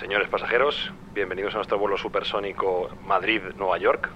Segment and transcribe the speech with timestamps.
[0.00, 4.08] Señores pasajeros, bienvenidos a nuestro vuelo supersónico Madrid-Nueva York.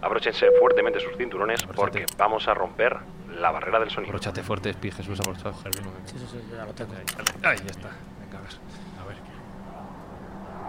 [0.00, 2.98] Abróchense fuertemente sus cinturones porque vamos a romper
[3.40, 4.10] la barrera del sonido.
[4.10, 5.56] Abróchate fuerte, Pi, Jesús, abróchate.
[6.04, 6.92] Sí, sí, sí, ya lo tengo.
[7.42, 7.88] Ahí ya está.
[8.20, 8.50] Venga, a ver.
[9.02, 9.16] A ver.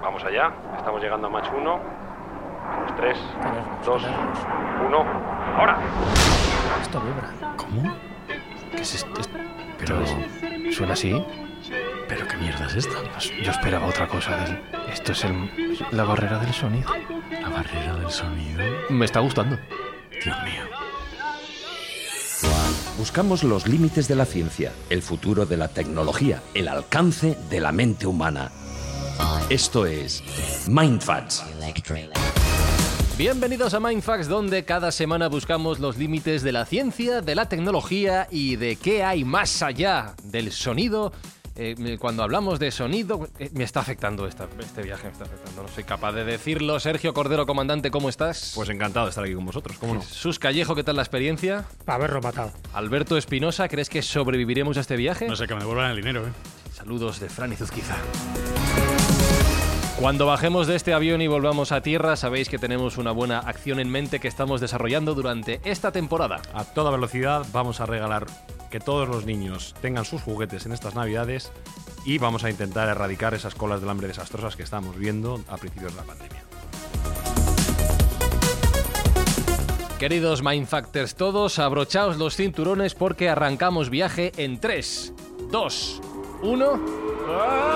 [0.02, 1.80] Vamos allá, estamos llegando a match 1.
[2.80, 4.40] Menos 3, Tenemos, 2, tenemos.
[4.88, 4.98] 1.
[5.60, 5.78] ¡Ahora!
[6.82, 7.56] Esto vibra.
[7.58, 7.96] ¿Cómo?
[8.76, 9.22] ¿Qué es esto?
[9.22, 9.30] Es-
[9.78, 10.02] Pero
[10.72, 11.24] suena así.
[12.08, 12.96] ¿Pero qué mierda es esta?
[13.14, 14.36] Pues yo esperaba otra cosa.
[14.38, 14.60] del-
[14.92, 16.90] Esto es el- la barrera del sonido.
[17.42, 18.64] La barrera del sonido.
[18.90, 19.58] Me está gustando.
[20.24, 20.64] Dios mío.
[22.98, 27.72] Buscamos los límites de la ciencia, el futuro de la tecnología, el alcance de la
[27.72, 28.52] mente humana.
[29.50, 30.24] Esto es
[30.68, 31.44] Mindfacts.
[33.18, 38.28] Bienvenidos a Mindfax, donde cada semana buscamos los límites de la ciencia, de la tecnología
[38.30, 41.12] y de qué hay más allá del sonido.
[41.58, 45.64] Eh, cuando hablamos de sonido, eh, me está afectando esta- este viaje, me está afectando.
[45.64, 46.80] No soy capaz de decirlo.
[46.80, 48.52] Sergio Cordero, comandante, ¿cómo estás?
[48.56, 50.02] Pues encantado de estar aquí con vosotros, ¿cómo no?
[50.02, 51.66] Jesús Callejo, ¿qué tal la experiencia?
[51.86, 52.52] Para haberlo matado.
[52.74, 55.28] Alberto Espinosa, ¿crees que sobreviviremos a este viaje?
[55.28, 56.32] No sé, que me devuelvan el dinero, ¿eh?
[56.74, 57.96] Saludos de Fran y Zuzquiza.
[60.00, 63.80] Cuando bajemos de este avión y volvamos a tierra, sabéis que tenemos una buena acción
[63.80, 66.42] en mente que estamos desarrollando durante esta temporada.
[66.54, 68.26] A toda velocidad vamos a regalar
[68.70, 71.50] que todos los niños tengan sus juguetes en estas navidades
[72.04, 75.94] y vamos a intentar erradicar esas colas del hambre desastrosas que estamos viendo a principios
[75.94, 76.44] de la pandemia.
[79.98, 85.14] Queridos Mindfactors todos, abrochaos los cinturones porque arrancamos viaje en 3,
[85.50, 86.02] 2,
[86.44, 87.76] 1.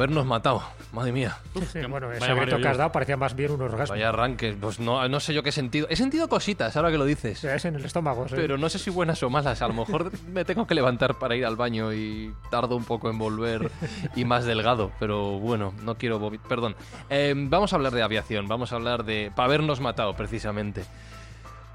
[0.00, 0.62] Habernos matado,
[0.94, 1.36] madre mía.
[1.70, 3.92] Sí, bueno, ese grito que has dado parecía más bien un orgasmo.
[3.92, 5.86] Vaya arranque, pues no, no sé yo qué he sentido.
[5.90, 7.44] He sentido cositas, ahora que lo dices.
[7.44, 8.26] Es en el estómago.
[8.26, 8.34] sí.
[8.34, 9.60] Pero no sé si buenas o malas.
[9.60, 13.10] A lo mejor me tengo que levantar para ir al baño y tardo un poco
[13.10, 13.70] en volver
[14.16, 14.90] y más delgado.
[14.98, 16.18] Pero bueno, no quiero.
[16.48, 16.76] Perdón.
[17.10, 18.48] Eh, vamos a hablar de aviación.
[18.48, 19.30] Vamos a hablar de.
[19.36, 20.82] para habernos matado, precisamente.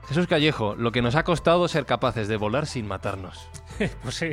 [0.07, 3.49] Jesús Callejo, lo que nos ha costado ser capaces de volar sin matarnos.
[4.03, 4.29] Pues sí,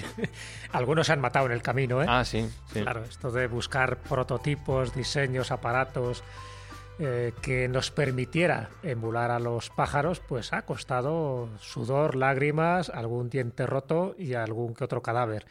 [0.71, 2.07] algunos se han matado en el camino, ¿eh?
[2.09, 2.49] Ah, sí.
[2.73, 2.83] sí.
[2.83, 6.23] Claro, esto de buscar prototipos, diseños, aparatos
[7.01, 13.67] eh, que nos permitiera emular a los pájaros, pues ha costado sudor, lágrimas, algún diente
[13.67, 15.47] roto y algún que otro cadáver.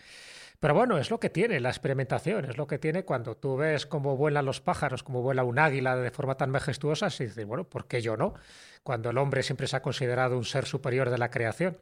[0.62, 3.88] Pero bueno, es lo que tiene la experimentación, es lo que tiene cuando tú ves
[3.88, 7.64] cómo vuelan los pájaros, cómo vuela un águila de forma tan majestuosa, y dices, bueno,
[7.64, 8.36] ¿por qué yo no?
[8.84, 11.78] Cuando el hombre siempre se ha considerado un ser superior de la creación.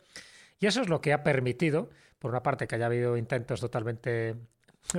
[0.60, 1.90] Y eso es lo que ha permitido,
[2.20, 4.36] por una parte, que haya habido intentos totalmente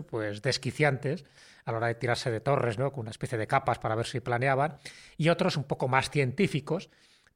[0.09, 1.25] pues desquiciantes
[1.65, 2.93] a la hora de tirarse de torres, ¿no?
[2.93, 4.79] con una especie de capas para ver si planeaban,
[5.17, 6.91] y otros un poco más científicos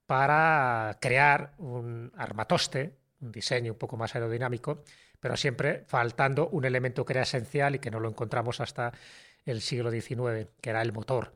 [0.06, 4.82] para crear un armatoste, un diseño un poco más aerodinámico,
[5.20, 8.92] pero siempre faltando un elemento que era esencial y que no lo encontramos hasta
[9.44, 11.32] el siglo XIX, que era el motor.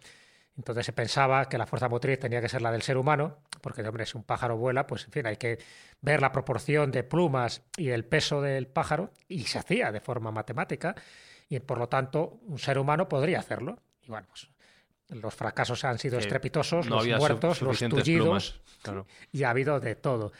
[0.58, 3.81] Entonces se pensaba que la fuerza motriz tenía que ser la del ser humano, porque,
[3.82, 5.58] hombre, si un pájaro vuela, pues en fin, hay que
[6.00, 10.32] ver la proporción de plumas y el peso del pájaro, y se hacía de forma
[10.32, 10.96] matemática,
[11.49, 13.78] y por lo tanto un ser humano podría hacerlo.
[14.02, 14.49] Y bueno, pues
[15.08, 19.06] los fracasos han sido estrepitosos, no los muertos, los tullidos, plumas, claro.
[19.31, 20.32] y ha habido de todo.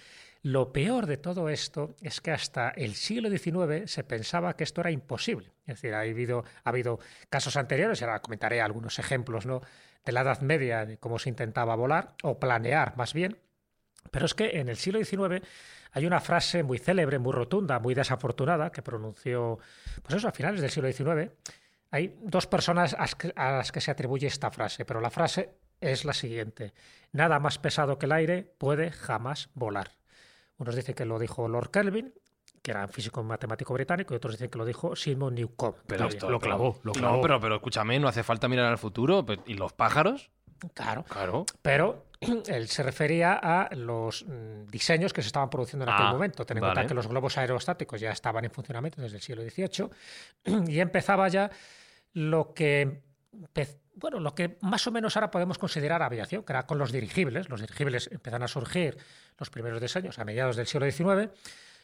[0.49, 4.81] Lo peor de todo esto es que hasta el siglo XIX se pensaba que esto
[4.81, 5.53] era imposible.
[5.67, 10.23] Es decir, ha habido, ha habido casos anteriores, y ahora comentaré algunos ejemplos de la
[10.23, 13.37] Edad Media, de cómo se intentaba volar, o planear más bien,
[14.11, 15.47] Pero es que en el siglo XIX
[15.93, 19.59] hay una frase muy célebre, muy rotunda, muy desafortunada, que pronunció,
[20.03, 21.31] pues eso, a finales del siglo XIX.
[21.91, 22.97] Hay dos personas
[23.37, 26.73] a las que se atribuye esta frase, pero la frase es la siguiente.
[27.13, 29.98] Nada más pesado que el aire puede jamás volar.
[30.59, 32.13] Unos dicen que lo dijo Lord Kelvin,
[32.63, 35.77] que era un físico matemático británico, y otros dicen que lo dijo Simon Newcomb.
[35.87, 37.17] Pero esto lo clavó, lo clavó.
[37.17, 39.25] No, pero, pero escúchame, no hace falta mirar al futuro.
[39.47, 40.31] ¿Y los pájaros?
[40.75, 41.05] Claro.
[41.09, 41.47] Claro.
[41.63, 42.07] Pero
[42.49, 46.45] él se refería a los mm, diseños que se estaban produciendo en aquel Ah, momento.
[46.45, 46.75] Ten en vale.
[46.75, 49.89] cuenta que los globos aerostáticos ya estaban en funcionamiento desde el siglo XVIII
[50.69, 51.49] y empezaba ya
[52.15, 53.03] lo que,
[53.99, 57.49] bueno, lo que más o menos ahora podemos considerar aviación, que era con los dirigibles.
[57.49, 58.97] Los dirigibles empiezan a surgir
[59.39, 61.31] los primeros diseños a mediados del siglo XIX.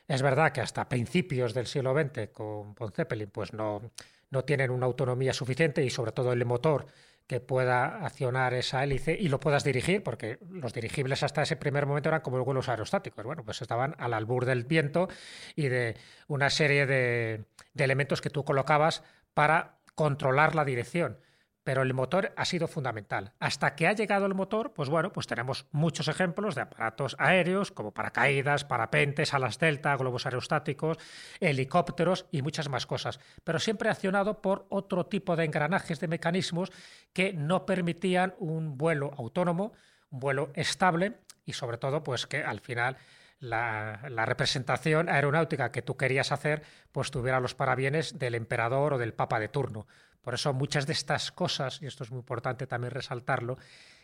[0.07, 3.91] Es verdad que hasta principios del siglo XX con von Zeppelin pues no,
[4.31, 6.87] no tienen una autonomía suficiente y sobre todo el motor
[7.27, 11.87] que pueda accionar esa hélice y lo puedas dirigir, porque los dirigibles hasta ese primer
[11.87, 13.25] momento eran como los vuelos aerostáticos.
[13.25, 15.09] Bueno, pues estaban al albur del viento
[15.57, 15.97] y de
[16.29, 17.45] una serie de
[17.75, 19.03] elementos que tú colocabas
[19.33, 21.19] para controlar la dirección.
[21.65, 23.33] Pero el motor ha sido fundamental.
[23.41, 27.73] Hasta que ha llegado el motor, pues bueno, pues tenemos muchos ejemplos de aparatos aéreos
[27.73, 30.99] como paracaídas, parapentes, alas delta, globos aerostáticos,
[31.41, 33.19] helicópteros y muchas más cosas.
[33.43, 36.71] Pero siempre accionado por otro tipo de engranajes, de mecanismos
[37.13, 39.73] que no permitían un vuelo autónomo,
[40.11, 41.15] un vuelo estable
[41.47, 42.97] y sobre todo, pues que al final
[43.45, 46.63] la, representación aeronáutica que tú querías hacer,
[46.93, 49.87] pues tuviera los parabienes del emperador o del papa de turno.
[50.25, 53.59] Por eso muchas de estas cosas, y esto es muy importante también resaltarlo,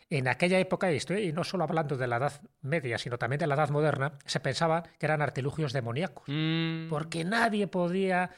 [0.09, 3.39] en aquella época, y estoy y no solo hablando de la Edad Media, sino también
[3.39, 8.29] de la Edad Moderna, se pensaba que eran artilugios demoníacos, Mm, porque nadie podía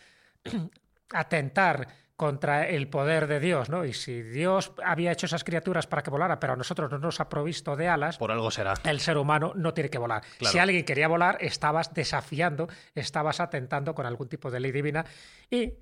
[1.12, 3.86] atentar contra el poder de Dios, ¿no?
[3.86, 7.20] Y si Dios había hecho esas criaturas para que volaran, pero a nosotros no nos
[7.20, 8.76] ha provisto de alas, por algo será.
[8.84, 10.22] el ser humano no tiene que volar.
[10.38, 10.52] Claro.
[10.52, 15.04] Si alguien quería volar, estabas desafiando, estabas atentando con algún tipo de ley divina
[15.50, 15.74] y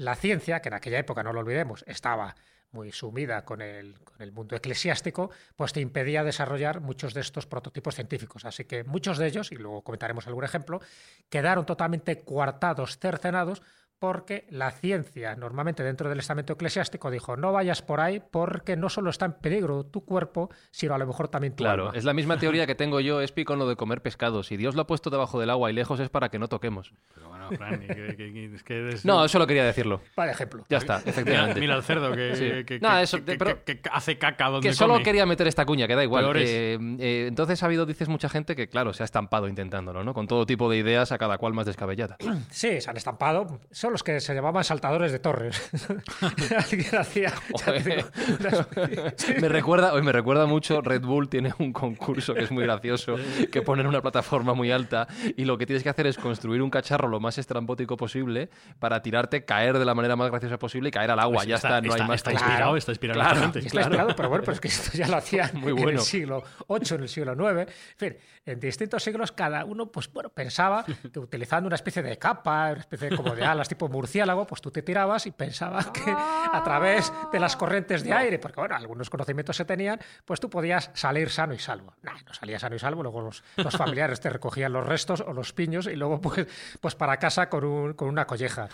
[0.00, 2.34] la ciencia, que en aquella época, no lo olvidemos, estaba
[2.72, 7.46] muy sumida con el, con el mundo eclesiástico, pues te impedía desarrollar muchos de estos
[7.46, 8.46] prototipos científicos.
[8.46, 10.80] Así que muchos de ellos, y luego comentaremos algún ejemplo,
[11.28, 13.60] quedaron totalmente coartados, cercenados,
[14.00, 18.88] porque la ciencia, normalmente dentro del estamento eclesiástico, dijo, no vayas por ahí porque no
[18.88, 21.98] solo está en peligro tu cuerpo, sino a lo mejor también tu Claro, alma.
[21.98, 24.42] es la misma teoría que tengo yo, Espi, con lo de comer pescado.
[24.42, 26.94] Si Dios lo ha puesto debajo del agua y lejos es para que no toquemos.
[27.14, 30.00] Pero bueno, Fran, y que- es que eres- No, solo quería decirlo.
[30.14, 30.64] Para ejemplo.
[30.70, 31.60] Ya está, Mira, efectivamente.
[31.60, 32.64] mira al cerdo que, Sí.
[32.64, 35.04] que- Nada, que- eso, que- pero- que- que hace caca donde Que solo come.
[35.04, 36.24] quería meter esta cuña, que da igual.
[36.36, 40.14] Eh, eh, entonces ha habido, dices, mucha gente que, claro, se ha estampado intentándolo, ¿no?
[40.14, 42.16] Con todo tipo de ideas, a cada cual más descabellada.
[42.50, 43.60] Sí, se han estampado.
[43.90, 45.68] Son los que se llamaban saltadores de torres.
[46.70, 47.32] Alguien hacía.
[47.58, 48.08] ya te digo,
[48.38, 49.34] unas- Sí.
[49.40, 53.16] me recuerda, hoy me recuerda mucho, Red Bull tiene un concurso que es muy gracioso,
[53.50, 56.70] que ponen una plataforma muy alta y lo que tienes que hacer es construir un
[56.70, 58.48] cacharro lo más estrambótico posible
[58.78, 61.38] para tirarte, caer de la manera más graciosa posible y caer al agua.
[61.38, 62.16] Pues ya está, no hay más.
[62.20, 63.20] Está inspirado, está inspirado.
[63.20, 63.46] Claro.
[63.46, 65.98] está inspirado, pero bueno, pero es que esto ya lo hacían Muy en bueno.
[65.98, 67.58] el siglo VIII, en el siglo IX.
[67.60, 67.66] En
[67.96, 68.16] fin,
[68.46, 72.80] en distintos siglos cada uno, pues bueno, pensaba que utilizando una especie de capa, una
[72.80, 76.60] especie de, como de alas tipo murciélago, pues tú te tirabas y pensabas que a
[76.64, 80.90] través de las corrientes de aire, porque bueno, algunos conocimientos se tenían, pues tú podías
[80.94, 81.94] salir sano y salvo.
[82.02, 85.32] Nah, no salías sano y salvo, luego los, los familiares te recogían los restos o
[85.32, 86.46] los piños y luego pues,
[86.80, 88.68] pues para casa con, un- con una colleja.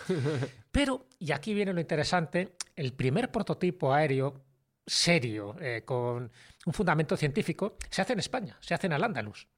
[0.73, 4.43] Pero, y aquí viene lo interesante, el primer prototipo aéreo
[4.87, 6.31] serio, eh, con
[6.67, 9.49] un fundamento científico, se hace en España, se hace en Al-Ándalus.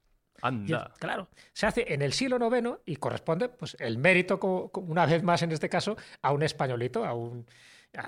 [0.99, 4.39] Claro, se hace en el siglo IX y corresponde, pues, el mérito,
[4.75, 7.47] una vez más en este caso, a un españolito, a un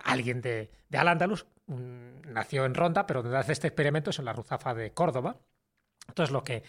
[0.04, 1.46] alguien de, de Al-Ándalus.
[1.66, 5.36] nació en Ronda, pero donde hace este experimento es en la Ruzafa de Córdoba.
[6.10, 6.62] Entonces, lo que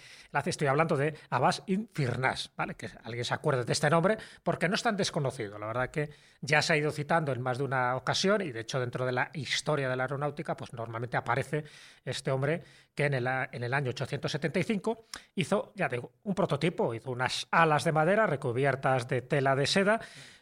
[0.46, 2.76] estoy hablando de Abbas Infirnas, ¿vale?
[2.76, 5.60] Que alguien se acuerde de este nombre, porque no es tan desconocido.
[5.60, 6.10] La verdad que
[6.42, 9.12] ya se ha ido citando en más de una ocasión, y de hecho, dentro de
[9.12, 11.64] la historia de la aeronáutica, pues normalmente aparece
[12.06, 12.64] este hombre
[12.96, 15.06] que en el, a- en el año 875
[15.36, 20.00] hizo, ya digo, un prototipo, hizo unas alas de madera recubiertas de tela de seda,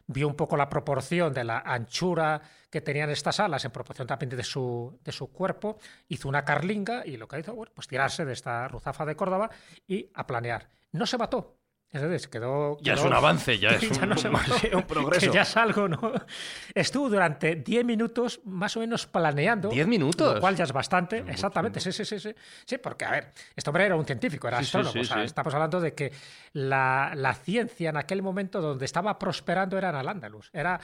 [0.10, 4.30] vio un poco la proporción de la anchura que tenían estas alas en proporción también
[4.32, 8.26] de su, de su cuerpo, hizo una carlinga y lo que hizo, bueno, pues tirarse
[8.26, 9.52] de esta ruzafa de Córdoba
[9.88, 10.68] y a planear.
[10.92, 11.59] No se mató.
[11.92, 14.28] Es decir, quedó, Ya es quedó- un avance, ya es un- no sí,
[14.74, 15.26] un progreso.
[15.26, 16.14] que ya es algo, ¿no?
[16.76, 19.72] Estuvo durante 10 minutos más o menos planeando.
[19.72, 20.36] ¿10 minutos?
[20.36, 22.34] Lo cual ya es bastante, exactamente, sí, sí, sí, sí.
[22.66, 24.92] Sí, porque, a ver, este hombre era un científico, era Sí, astrónomo.
[24.94, 25.24] sí, o sea, sí.
[25.24, 26.12] estamos hablando de que
[26.54, 30.52] la, la ciencia en aquel momento donde estaba prosperando era en Al-Ándalus.
[30.54, 30.80] Era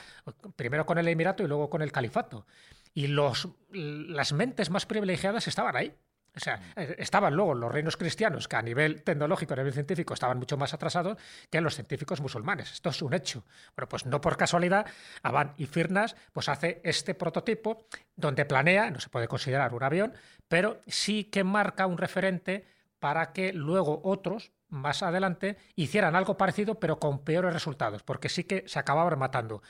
[0.56, 2.46] primero con el Emirato y luego con el Califato.
[2.94, 5.92] Y los, las mentes más privilegiadas estaban ahí.
[6.36, 10.12] O sea, eh, estaban luego los reinos cristianos que a nivel tecnológico, a nivel científico,
[10.12, 11.16] estaban mucho más atrasados
[11.50, 12.72] que los científicos musulmanes.
[12.72, 13.44] Esto es un hecho.
[13.74, 14.86] Bueno, pues no por casualidad,
[15.22, 20.12] Aban y Firnas pues hace este prototipo donde planea, no se puede considerar un avión,
[20.46, 22.66] pero sí que marca un referente
[22.98, 28.44] para que luego otros más adelante hicieran algo parecido pero con peores resultados, porque sí
[28.44, 29.62] que se acababan matando.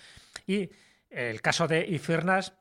[0.46, 0.70] Y
[1.10, 2.54] el caso de Ifirnas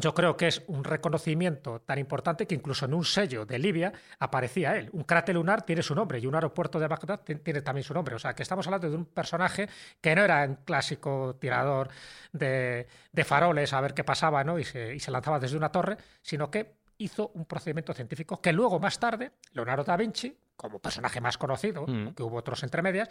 [0.00, 3.92] yo creo que es un reconocimiento tan importante que incluso en un sello de Libia
[4.18, 4.88] aparecía él.
[4.92, 8.14] Un cráter lunar tiene su nombre y un aeropuerto de Bagdad tiene también su nombre.
[8.14, 9.68] O sea, que estamos hablando de un personaje
[10.00, 11.88] que no era un clásico tirador
[12.32, 12.86] de,
[13.24, 14.58] faroles a ver qué pasaba ¿no?
[14.58, 18.52] y, se, y se lanzaba desde una torre, sino que hizo un procedimiento científico que
[18.52, 22.14] luego, más tarde, Leonardo da Vinci, como personaje más conocido, mm.
[22.14, 23.08] que hubo otros entre medias,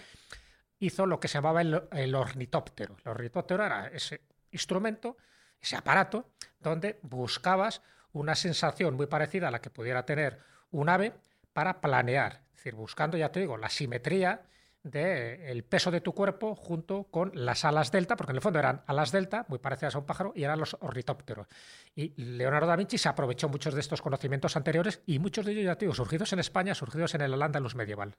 [0.79, 2.97] hizo lo que se llamaba el, ornitóptero.
[3.03, 5.17] El ornitóptero era ese instrumento,
[5.61, 7.81] ese aparato, donde buscabas
[8.13, 10.39] una sensación muy parecida a la que pudiera tener
[10.71, 11.13] un ave
[11.53, 12.41] para planear.
[12.51, 14.41] Es decir, buscando, ya te digo, la simetría
[14.83, 18.81] del peso de tu cuerpo junto con las alas delta, porque en el fondo eran
[18.87, 21.47] alas delta, muy parecidas a un pájaro, y eran los ornitópteros.
[21.95, 25.65] Y Leonardo da Vinci se aprovechó muchos de estos conocimientos anteriores y muchos de ellos,
[25.65, 28.15] ya te digo, surgidos en España, surgidos en el Al-Ándalus medieval.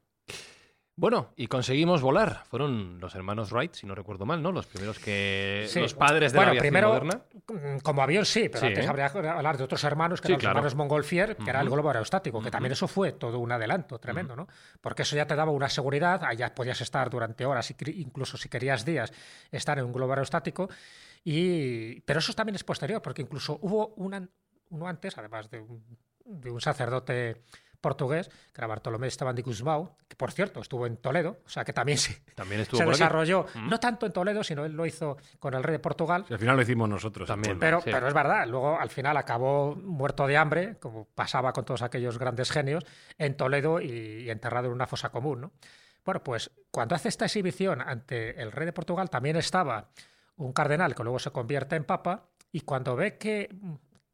[0.97, 2.45] Bueno, y conseguimos volar.
[2.49, 4.53] Fueron los hermanos Wright, si no recuerdo mal, ¿no?
[4.53, 5.69] Los primeros que.
[5.77, 7.23] Los padres de la aviación primero, moderna.
[7.49, 10.45] Mm, como avión sí, pero antes habría que hablar de otros hermanos, que eran los
[10.45, 14.37] hermanos Montgolfier, que era el globo aerostático, que también eso fue todo un adelanto tremendo,
[14.37, 14.47] ¿no?
[14.81, 18.85] Porque eso ya te daba una seguridad, allá podías estar durante horas, incluso si querías
[18.85, 19.13] días,
[19.51, 20.69] estar en un globo aerostático.
[21.25, 22.01] Y...
[22.01, 24.29] Pero eso también es posterior, porque incluso hubo una,
[24.69, 25.65] uno antes, además de
[26.31, 27.43] de un sacerdote
[27.81, 31.65] portugués, que era Bartolomé Esteban de Guzmão, que por cierto estuvo en Toledo, o sea
[31.65, 35.17] que también, se, también estuvo se desarrolló, no tanto en Toledo, sino él lo hizo
[35.39, 36.25] con el rey de Portugal.
[36.29, 37.59] al final lo hicimos nosotros también.
[37.59, 41.83] Pero, pero es verdad, luego al final acabó muerto de hambre, como pasaba con todos
[41.83, 42.85] aquellos grandes genios,
[43.19, 45.41] en Toledo y, enterrado en una fosa común.
[45.41, 45.53] ¿no?
[46.05, 49.89] Bueno, pues cuando hace esta exhibición ante el rey de Portugal también estaba
[50.37, 53.55] un cardenal que luego se convierte en papa y cuando ve que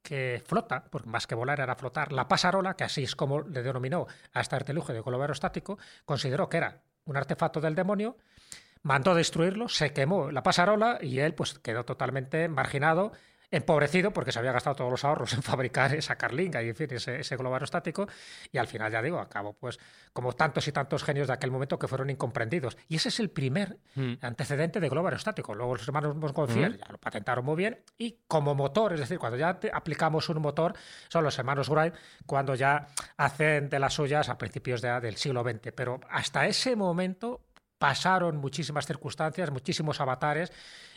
[0.07, 3.63] que flota, porque más que volar era flotar, la pasarola, que así es como le
[3.65, 8.17] denominó a este artilugio de globo aerostático, consideró que era un artefacto del demonio,
[8.83, 13.13] mandó destruirlo, se quemó la pasarola y él pues quedó totalmente marginado
[13.51, 16.89] empobrecido porque se había gastado todos los ahorros en fabricar esa carlinga y en fin,
[16.91, 18.09] ese, globo aerostático
[18.53, 19.79] y al final ya digo, acabó pues
[20.13, 22.77] como tantos y tantos genios de aquel momento que fueron incomprendidos.
[22.89, 24.15] Y ese es el primer mm.
[24.23, 25.55] antecedente de globo aerostático.
[25.55, 26.77] Luego los hermanos Montgolfier mm.
[26.77, 30.75] ya lo patentaron muy bien y como motor, es decir, cuando ya aplicamos un motor,
[31.09, 31.95] son los hermanos Wright
[32.27, 35.73] cuando ya hacen de las suyas a principios del siglo XX.
[35.75, 37.46] Pero hasta ese momento
[37.79, 40.53] pasaron muchísimas circunstancias, muchísimos avatares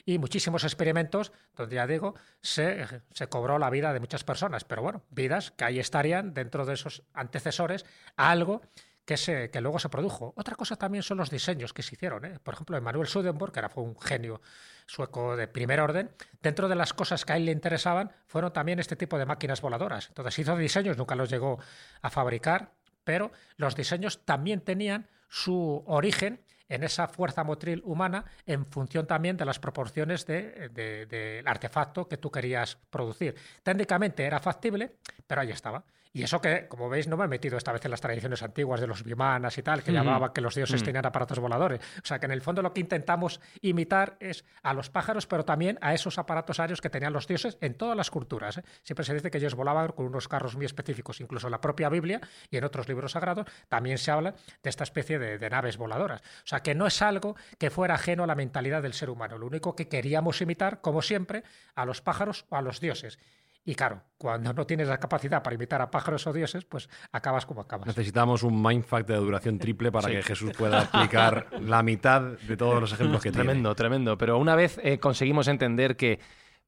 [0.05, 2.85] y muchísimos experimentos donde, ya digo, se,
[3.29, 4.63] cobró la vida de muchas personas.
[4.63, 8.61] Pero bueno, vidas que ahí estarían dentro de esos antecesores algo
[9.05, 10.33] que, se, que luego se produjo.
[10.37, 12.25] Otra cosa también son los diseños que se hicieron.
[12.25, 12.39] ¿eh?
[12.41, 14.41] Por ejemplo, Emanuel Swedenborg, que era, fue un genio
[14.85, 18.79] sueco de primer orden, dentro de las cosas que a él le interesaban fueron también
[18.79, 20.07] este tipo de máquinas voladoras.
[20.09, 21.59] Entonces hizo diseños, nunca los llegó
[22.01, 22.71] a fabricar,
[23.03, 29.35] pero los diseños también tenían su origen en esa fuerza motril humana en función también
[29.35, 33.35] de las proporciones del artefacto que tú querías producir.
[33.63, 34.93] Técnicamente era factible,
[35.27, 35.83] pero ahí estaba.
[36.11, 38.81] Y eso que, como veis, no me he metido esta vez en las tradiciones antiguas
[38.81, 41.81] de los bimanas y tal, que llamaban que los dioses tenían aparatos voladores.
[42.03, 45.45] O sea que en el fondo lo que intentamos imitar es a los pájaros, pero
[45.45, 48.57] también a esos aparatos aéreos que tenían los dioses en todas las culturas.
[48.57, 48.63] ¿eh?
[48.81, 51.89] Siempre se dice que ellos volaban con unos carros muy específicos, incluso en la propia
[51.89, 55.77] Biblia y en otros libros sagrados también se habla de esta especie de, de naves
[55.77, 56.21] voladoras.
[56.21, 59.37] O sea que no es algo que fuera ajeno a la mentalidad del ser humano.
[59.37, 61.43] Lo único que queríamos imitar, como siempre,
[61.75, 63.19] a los pájaros o a los dioses.
[63.65, 67.45] Y claro, cuando no tienes la capacidad para imitar a pájaros o dioses, pues acabas
[67.45, 67.87] como acabas.
[67.87, 72.79] Necesitamos un mindfuck de duración triple para que Jesús pueda aplicar la mitad de todos
[72.81, 73.45] los ejemplos que tiene.
[73.45, 74.17] Tremendo, tremendo.
[74.17, 76.19] Pero una vez eh, conseguimos entender que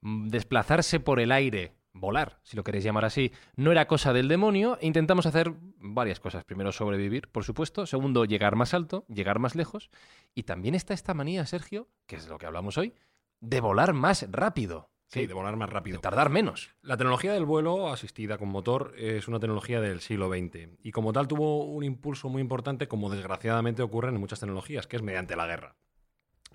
[0.02, 4.28] mm, desplazarse por el aire, volar, si lo queréis llamar así, no era cosa del
[4.28, 6.44] demonio, intentamos hacer varias cosas.
[6.44, 7.86] Primero, sobrevivir, por supuesto.
[7.86, 9.90] Segundo, llegar más alto, llegar más lejos.
[10.36, 12.94] Y también está esta manía, Sergio, que es de lo que hablamos hoy,
[13.40, 14.91] de volar más rápido.
[15.12, 15.98] Sí, de volar más rápido.
[15.98, 16.72] De tardar menos.
[16.82, 21.12] La tecnología del vuelo asistida con motor es una tecnología del siglo XX y como
[21.12, 25.36] tal tuvo un impulso muy importante como desgraciadamente ocurre en muchas tecnologías, que es mediante
[25.36, 25.76] la guerra.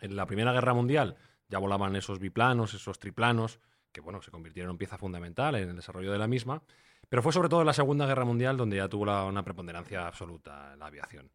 [0.01, 1.17] En la Primera Guerra Mundial
[1.51, 3.61] ya volaban esos biplanos, esos triplanos,
[3.93, 6.63] que bueno, se convirtieron en pieza fundamental en el desarrollo de la misma,
[7.11, 10.75] pero fue sobre todo en la Segunda Guerra Mundial donde ya tuvo una preponderancia absoluta
[10.77, 11.31] la aviación.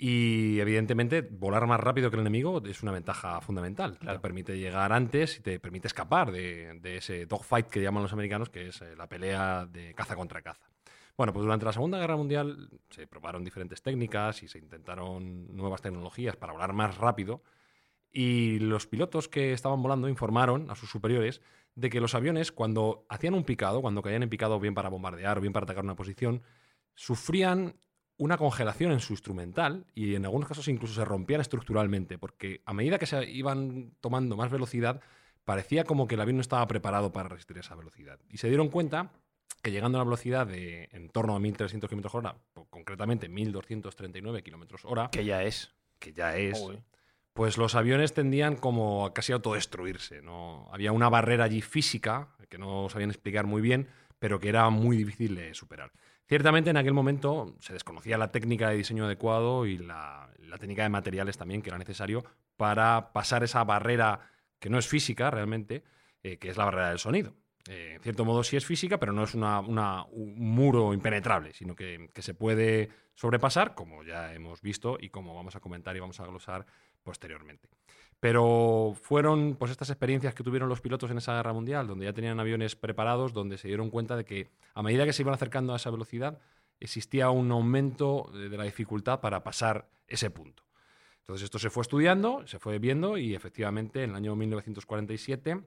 [0.00, 3.98] Y evidentemente, volar más rápido que el enemigo es una ventaja fundamental.
[3.98, 8.48] Te permite llegar antes y te permite escapar de, ese dogfight que llaman los americanos,
[8.48, 10.70] que es eh, la pelea de caza contra caza.
[11.16, 15.82] Bueno, pues durante la Segunda Guerra Mundial se probaron diferentes técnicas y se intentaron nuevas
[15.82, 17.42] tecnologías para volar más rápido.
[18.12, 21.42] Y los pilotos que estaban volando informaron a sus superiores
[21.74, 25.38] de que los aviones, cuando hacían un picado, cuando caían en picado bien para bombardear
[25.38, 26.42] o bien para atacar una posición,
[26.94, 27.74] sufrían
[28.18, 32.72] una congelación en su instrumental y en algunos casos incluso se rompían estructuralmente, porque a
[32.74, 35.00] medida que se iban tomando más velocidad,
[35.44, 38.18] parecía como que el avión no estaba preparado para resistir esa velocidad.
[38.28, 39.12] Y se dieron cuenta
[39.62, 42.36] que llegando a una velocidad de en torno a 1.300 km hora,
[42.70, 46.62] concretamente 1.239 km hora, que ya es, que ya es,
[47.32, 50.22] pues los aviones tendían como a casi autodestruirse.
[50.22, 50.68] ¿no?
[50.72, 54.96] Había una barrera allí física que no sabían explicar muy bien, pero que era muy
[54.96, 55.92] difícil de superar.
[56.28, 60.28] Ciertamente en aquel momento se desconocía la técnica de diseño adecuado y la,
[60.60, 62.22] técnica de materiales también que era necesario
[62.56, 64.20] para pasar esa barrera
[64.58, 65.84] que no es física realmente,
[66.22, 67.34] eh, que es la barrera del sonido.
[67.66, 72.10] Eh, en cierto modo sí es física, pero no es un muro impenetrable, sino que,
[72.12, 76.20] que, se puede sobrepasar, como ya hemos visto y como vamos a comentar y vamos
[76.20, 76.66] a glosar
[77.02, 77.70] posteriormente.
[78.20, 82.12] Pero fueron pues estas experiencias que tuvieron los pilotos en esa guerra mundial, donde ya
[82.12, 85.72] tenían aviones preparados, donde se dieron cuenta de que a medida que se iban acercando
[85.72, 86.38] a esa velocidad,
[86.80, 90.64] existía un aumento de la dificultad para pasar ese punto.
[91.20, 95.60] Entonces esto se fue estudiando, se fue viendo y efectivamente en el año 1947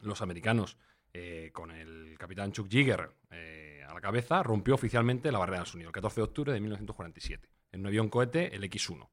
[0.00, 0.76] los americanos,
[1.14, 5.66] eh, con el capitán Chuck Yeager eh, a la cabeza, rompió oficialmente la barrera del
[5.66, 9.08] sonido el 14 de octubre de 1947 en un avión cohete, el X-1.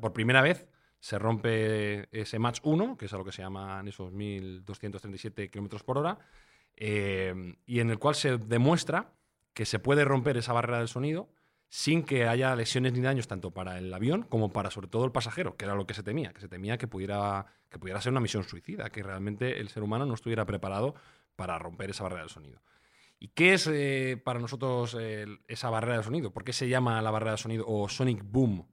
[0.00, 0.66] Por primera vez
[1.00, 5.82] se rompe ese Match 1, que es a lo que se llaman esos 1.237 km
[5.82, 6.18] por hora,
[6.76, 9.12] eh, y en el cual se demuestra
[9.54, 11.28] que se puede romper esa barrera del sonido
[11.68, 15.12] sin que haya lesiones ni daños tanto para el avión como para sobre todo el
[15.12, 18.12] pasajero, que era lo que se temía, que se temía que pudiera, que pudiera ser
[18.12, 20.94] una misión suicida, que realmente el ser humano no estuviera preparado
[21.36, 22.60] para romper esa barrera del sonido.
[23.18, 24.96] ¿Y qué es eh, para nosotros
[25.46, 26.32] esa barrera del sonido?
[26.32, 28.66] ¿Por qué se llama la barrera del sonido o Sonic Boom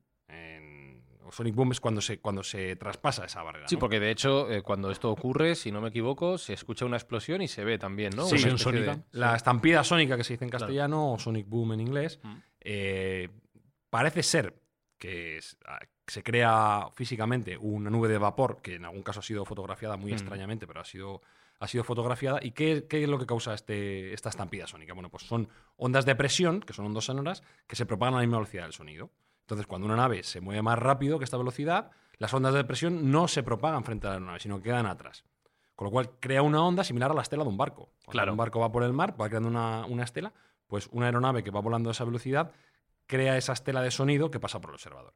[1.32, 3.68] Sonic Boom es cuando se, cuando se traspasa esa barrera.
[3.68, 6.98] Sí, porque de hecho, eh, cuando esto ocurre, si no me equivoco, se escucha una
[6.98, 8.26] explosión y se ve también, ¿no?
[8.26, 8.38] Sí,
[9.12, 12.36] la estampida sónica que se dice en castellano, o Sonic Boom en inglés, mm.
[12.62, 13.30] eh,
[13.90, 14.62] parece ser
[14.98, 19.46] que ah, se crea físicamente una nube de vapor, que en algún caso ha sido
[19.46, 20.16] fotografiada muy mm.
[20.16, 21.22] extrañamente, pero ha sido,
[21.60, 22.40] ha sido fotografiada.
[22.42, 24.94] ¿Y qué, qué, es lo que causa este, esta estampida sónica?
[24.94, 28.24] Bueno, pues son ondas de presión, que son ondas sonoras, que se propagan a la
[28.24, 29.12] misma velocidad del sonido.
[29.48, 33.12] Entonces, cuando una nave se mueve más rápido que esta velocidad, las ondas de presión
[33.12, 35.24] no se propagan frente a la nave, sino que quedan atrás.
[35.74, 37.94] Con lo cual crea una onda similar a la estela de un barco.
[38.04, 38.32] Cuando claro.
[38.34, 40.34] un barco va por el mar, va creando una, una, estela,
[40.68, 42.52] pues una aeronave que va volando a esa velocidad
[43.06, 45.14] crea esa estela de sonido que pasa por el observador.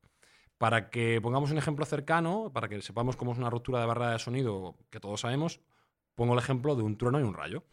[0.58, 4.12] Para que pongamos un ejemplo cercano, para que sepamos cómo es una ruptura de barrera
[4.12, 5.60] de sonido que todos sabemos,
[6.16, 7.66] pongo el ejemplo de un trueno y un rayo.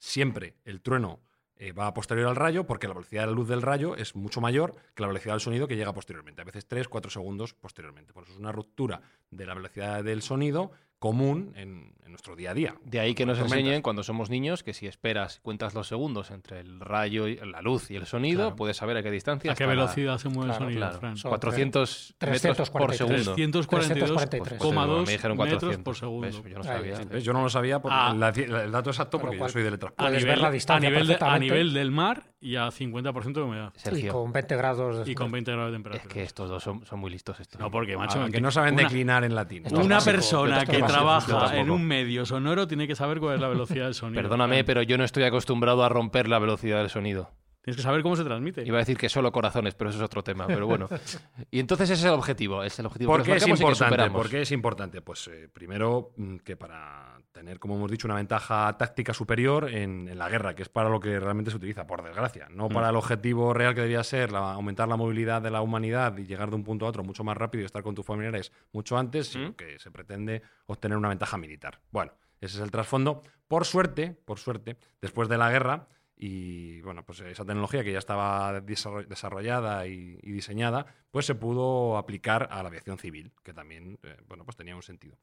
[0.00, 1.20] Siempre el trueno
[1.62, 4.40] eh, va posterior al rayo porque la velocidad de la luz del rayo es mucho
[4.40, 8.12] mayor que la velocidad del sonido que llega posteriormente, a veces 3, 4 segundos posteriormente.
[8.12, 12.54] Por eso es una ruptura de la velocidad del sonido común en, nuestro día a
[12.54, 12.74] día.
[12.84, 16.60] De ahí que nos enseñen cuando somos niños que si esperas, cuentas los segundos entre
[16.60, 19.52] el rayo, y, la luz y el sonido, puedes saber a qué distancia.
[19.52, 20.90] ¿A qué velocidad se mueve el sonido?
[21.22, 23.34] 400 metros por segundo.
[23.34, 25.06] 342,2
[25.46, 26.28] metros por segundo.
[26.46, 27.02] Yo no sabía.
[27.18, 28.12] Yo no lo sabía por ah.
[28.36, 29.94] el dato exacto porque yo soy de letras.
[29.96, 33.72] A nivel, la distancia a, nivel nivel del mar y a 50% de humedad.
[33.92, 36.02] y con 20 grados de Y con 20 grados de temperatura.
[36.02, 37.38] Es que estos dos son, son muy listos.
[37.38, 37.60] Estos.
[37.60, 38.20] No, porque, macho.
[38.20, 39.64] Ah, que no saben declinar en latín.
[39.70, 43.84] Una persona que trabaja en un medio sonoro tiene que saber cuál es la velocidad
[43.84, 44.20] del sonido.
[44.20, 47.30] Perdóname, pero yo no estoy acostumbrado a romper la velocidad del sonido.
[47.62, 48.66] Tienes que saber cómo se transmite.
[48.66, 50.48] Iba a decir que solo corazones, pero eso es otro tema.
[50.48, 50.88] Pero bueno.
[51.52, 52.64] y entonces ese es el objetivo.
[52.64, 54.10] Es el objetivo ¿Por qué es importante?
[54.10, 55.00] ¿Por qué es importante?
[55.00, 60.16] Pues eh, primero mm, que para tener, como hemos dicho, una ventaja táctica superior en,
[60.16, 62.48] la guerra, que es para lo que realmente se utiliza, por desgracia.
[62.50, 66.26] No para el objetivo real que debía ser aumentar la movilidad de la humanidad y
[66.26, 68.96] llegar de un punto a otro mucho más rápido y estar con tus familiares mucho
[68.96, 71.80] antes, sino que se pretende obtener una ventaja militar.
[71.90, 73.22] Bueno, ese es el trasfondo.
[73.48, 77.98] Por suerte, por suerte, después de la guerra y bueno, pues esa tecnología que ya
[77.98, 84.16] estaba desarrollada y, diseñada, pues se pudo aplicar a la aviación civil, que también, eh,
[84.28, 85.16] bueno, pues tenía un sentido.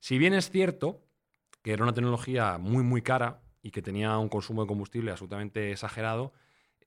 [0.00, 1.00] Si bien es cierto
[1.62, 5.72] que era una tecnología muy, muy cara y que tenía un consumo de combustible absolutamente
[5.72, 6.32] exagerado,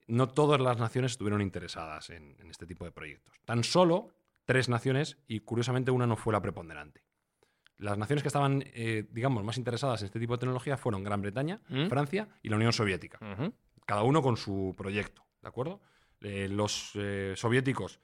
[0.06, 3.34] no todas las naciones estuvieron interesadas en este tipo de proyectos.
[3.44, 4.10] Tan solo
[4.44, 7.06] tres naciones, y curiosamente una no fue la preponderante
[7.78, 11.20] las naciones que estaban, eh, digamos, más interesadas en este tipo de tecnología fueron Gran
[11.20, 11.88] Bretaña, ¿Mm?
[11.88, 13.18] Francia y la Unión Soviética.
[13.84, 15.80] Cada uno con su proyecto, ¿de acuerdo?
[16.20, 18.00] Eh, los eh, soviéticos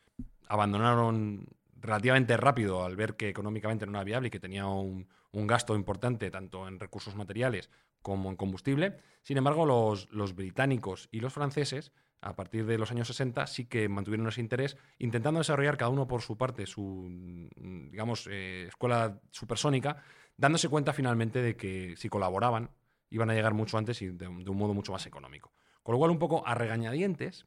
[0.49, 1.47] abandonaron
[1.83, 6.31] relativamente rápido al ver que económicamente no era viable y que tenía un, gasto importante
[6.31, 8.99] tanto en recursos materiales como en combustible.
[9.23, 13.67] Sin embargo, los, los, británicos y los franceses, a partir de los años 60, sí
[13.67, 17.49] que mantuvieron ese interés, intentando desarrollar cada uno por su parte su,
[17.91, 20.03] digamos, eh, escuela supersónica,
[20.37, 22.71] dándose cuenta finalmente de que si colaboraban
[23.11, 25.53] iban a llegar mucho antes y de, de un modo mucho más económico.
[25.83, 27.47] Con lo cual, un poco a regañadientes,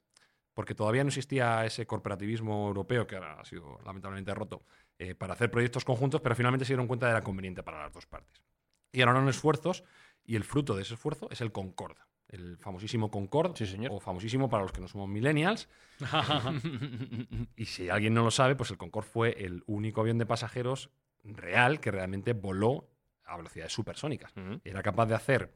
[0.56, 4.64] porque todavía no existía ese corporativismo europeo que ahora ha sido lamentablemente roto
[4.98, 7.94] eh, para hacer proyectos conjuntos, pero finalmente se dieron cuenta de era conveniente para las
[7.94, 8.42] dos partes.
[8.92, 9.84] Y harán esfuerzos
[10.24, 13.92] y el fruto de ese esfuerzo es el Concorde, el famosísimo Concorde, sí, señor.
[13.94, 15.68] o famosísimo para los que no somos millennials.
[17.58, 20.90] y si alguien no lo sabe, pues el Concorde fue el único avión de pasajeros
[21.24, 22.90] real que realmente voló
[23.26, 24.32] a velocidades supersónicas.
[24.38, 24.62] Uh -huh.
[24.64, 25.54] Era capaz de hacer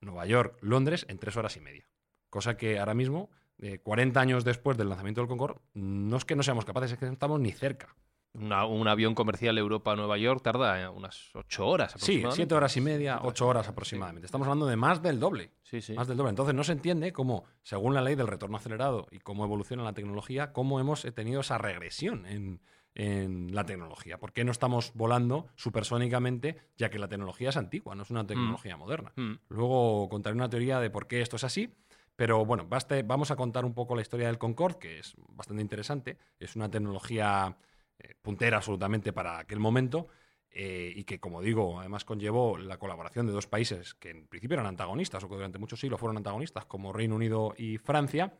[0.00, 1.84] Nueva York, Londres en tres horas y media.
[2.30, 3.28] Cosa que ahora mismo
[3.62, 6.98] eh, 40 años después del lanzamiento del Concorde, no es que no seamos capaces, es
[6.98, 7.94] que no estamos ni cerca.
[8.32, 12.80] Una, un avión comercial Europa-Nueva York tarda eh, unas 8 horas Sí, 7 horas y
[12.80, 14.26] media, 8 horas aproximadamente.
[14.26, 14.26] Sí.
[14.26, 15.50] Estamos hablando de más del doble.
[15.62, 15.94] Sí, sí.
[15.94, 16.30] Más del doble.
[16.30, 19.94] Entonces no se entiende cómo, según la ley del retorno acelerado y cómo evoluciona la
[19.94, 22.60] tecnología, cómo hemos tenido esa regresión en,
[22.94, 24.18] en la tecnología.
[24.18, 28.26] ¿Por qué no estamos volando supersónicamente, ya que la tecnología es antigua, no es una
[28.26, 28.80] tecnología mm.
[28.80, 29.12] moderna?
[29.16, 29.32] Mm.
[29.48, 31.74] Luego contaré una teoría de por qué esto es así.
[32.20, 32.68] Pero bueno,
[33.06, 36.18] vamos a contar un poco la historia del Concorde, que es bastante interesante.
[36.38, 37.56] Es una tecnología
[37.98, 40.08] eh, puntera absolutamente para aquel momento
[40.50, 44.56] eh, y que, como digo, además conllevó la colaboración de dos países que en principio
[44.56, 48.38] eran antagonistas o que durante muchos siglos fueron antagonistas, como Reino Unido y Francia.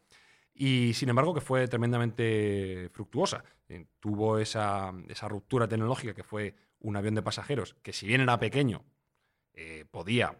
[0.52, 3.42] Y sin embargo, que fue tremendamente fructuosa.
[3.66, 8.20] Eh, tuvo esa, esa, ruptura tecnológica que fue un avión de pasajeros que, si bien
[8.20, 8.84] era pequeño,
[9.90, 10.38] podía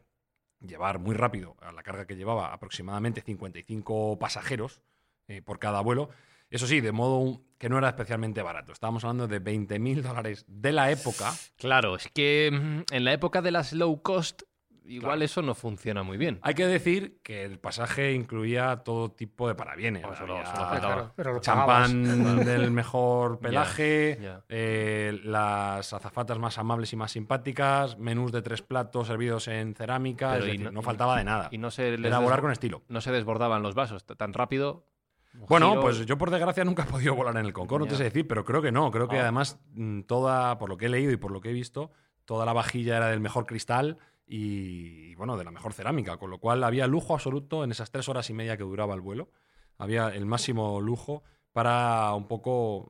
[0.61, 4.81] llevar muy rápido a la carga que llevaba aproximadamente 55 pasajeros
[5.29, 6.11] eh, por cada vuelo.
[6.51, 8.73] Eso sí, de modo que no era especialmente barato.
[8.73, 11.33] Estábamos hablando de 20.000 dólares de la época.
[11.57, 14.43] Claro, es que mm, en la época de las low cost
[14.85, 15.25] igual claro.
[15.25, 16.39] eso no funciona muy bien.
[16.43, 20.03] Hay que decir que el pasaje incluía todo tipo de parabienes.
[20.03, 24.45] Solo, solo claro, pero champán del mejor pelaje, yeah, yeah.
[24.49, 30.33] Eh, las azafatas más amables y más simpáticas, menús de tres platos servidos en cerámica,
[30.33, 31.49] pero es decir, no, no, faltaba de nada.
[31.51, 32.83] Y no se Era volar con estilo.
[32.89, 34.87] No se desbordaban los vasos tan rápido.
[35.33, 35.81] Bueno, giro...
[35.83, 38.27] pues yo por desgracia nunca he podido volar en el Concorde, no te sé decir,
[38.27, 38.91] pero creo que no.
[38.91, 39.23] Creo que oh.
[39.23, 41.93] además mm, toda, por lo que he leído y por lo que he visto,
[42.25, 43.99] toda la vajilla era del mejor cristal
[44.33, 48.09] y, bueno, de la mejor cerámica, con lo cual había lujo absoluto en esas tres
[48.09, 49.29] horas y media que duraba el vuelo.
[49.77, 52.89] Había el máximo lujo para un poco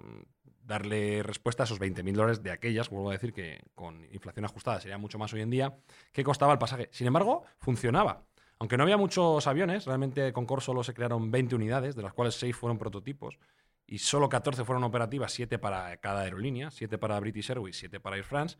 [0.62, 4.82] darle respuesta a esos 20.000 dólares de aquellas, vuelvo a decir que con inflación ajustada
[4.82, 5.78] sería mucho más hoy en día,
[6.12, 6.90] que costaba el pasaje.
[6.92, 8.26] Sin embargo, funcionaba.
[8.58, 12.12] Aunque no había muchos aviones, realmente con Concorde solo se crearon 20 unidades, de las
[12.12, 13.38] cuales 6 fueron prototipos,
[13.86, 18.16] y solo 14 fueron operativas, 7 para cada aerolínea, 7 para British Airways, 7 para
[18.16, 18.58] Air France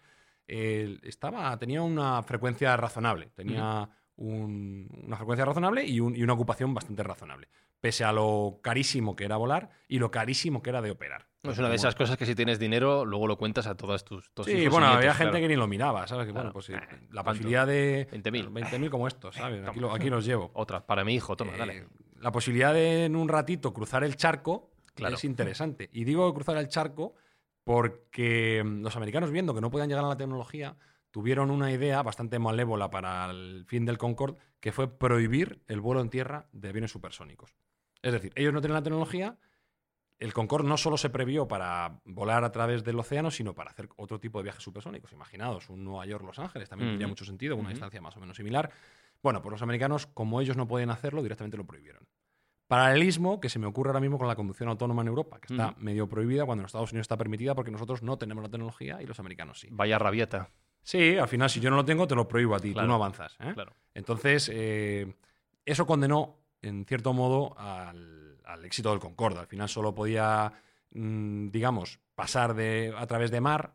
[0.53, 3.89] eh, estaba, tenía una frecuencia razonable, tenía uh -huh.
[4.17, 7.49] un, una frecuencia razonable y, un, y, una ocupación bastante razonable,
[7.81, 11.29] pese a lo carísimo que era volar y lo carísimo que era de operar.
[11.45, 14.31] Es una de esas cosas que si tienes dinero, luego lo cuentas a todas tus,
[14.35, 15.45] tus Sí, bueno, había gente claro.
[15.45, 16.27] que ni lo miraba, ¿sabes?
[16.27, 16.75] Que, bueno, pues sí,
[17.13, 18.09] la posibilidad de...
[18.11, 18.51] 20.000.
[18.53, 19.65] 20.000 como estos, ¿sabes?
[19.69, 20.51] Aquí, lo, aquí los llevo.
[20.53, 21.87] Otra, para mi hijo, toma, Eh, dale.
[22.21, 25.15] La posibilidad de en un ratito cruzar el charco Claro.
[25.15, 25.89] es interesante.
[25.95, 27.15] Y digo cruzar el charco
[27.65, 30.77] porque mm, los americanos, viendo que no podían llegar a la tecnología,
[31.11, 36.01] tuvieron una idea bastante malévola para el fin del Concorde, que fue prohibir el vuelo
[36.01, 37.55] en tierra de aviones supersónicos.
[38.03, 39.37] Es decir, ellos no tienen la tecnología,
[40.19, 43.89] el Concorde no solo se previó para volar a través del océano, sino para hacer
[43.97, 45.13] otro tipo de viajes supersónicos.
[45.13, 46.93] Imaginaos, un Nueva York-Los Ángeles también Ujú.
[46.93, 48.71] tendría mucho sentido, una distancia más o menos similar.
[49.23, 52.07] Bueno, pues los americanos, como ellos no podían hacerlo, directamente lo prohibieron.
[52.71, 55.75] Paralelismo que se me ocurre ahora mismo con la conducción autónoma en Europa, que está
[55.79, 59.07] medio prohibida cuando en Estados Unidos está permitida porque nosotros no tenemos la tecnología y
[59.07, 59.67] los americanos sí.
[59.73, 60.51] Vaya rabieta.
[60.81, 62.87] Sí, al final, si yo no lo tengo, te lo prohíbo a ti, Claro.
[62.87, 63.37] tú no avanzas.
[63.41, 63.51] ¿eh?
[63.55, 63.75] Claro.
[63.93, 65.17] Entonces, eh,
[65.67, 69.41] eso condenó, en cierto modo, al, al éxito del Concorde.
[69.41, 70.53] Al final solo podía,
[70.93, 73.75] mm, digamos, pasar de, a través de mar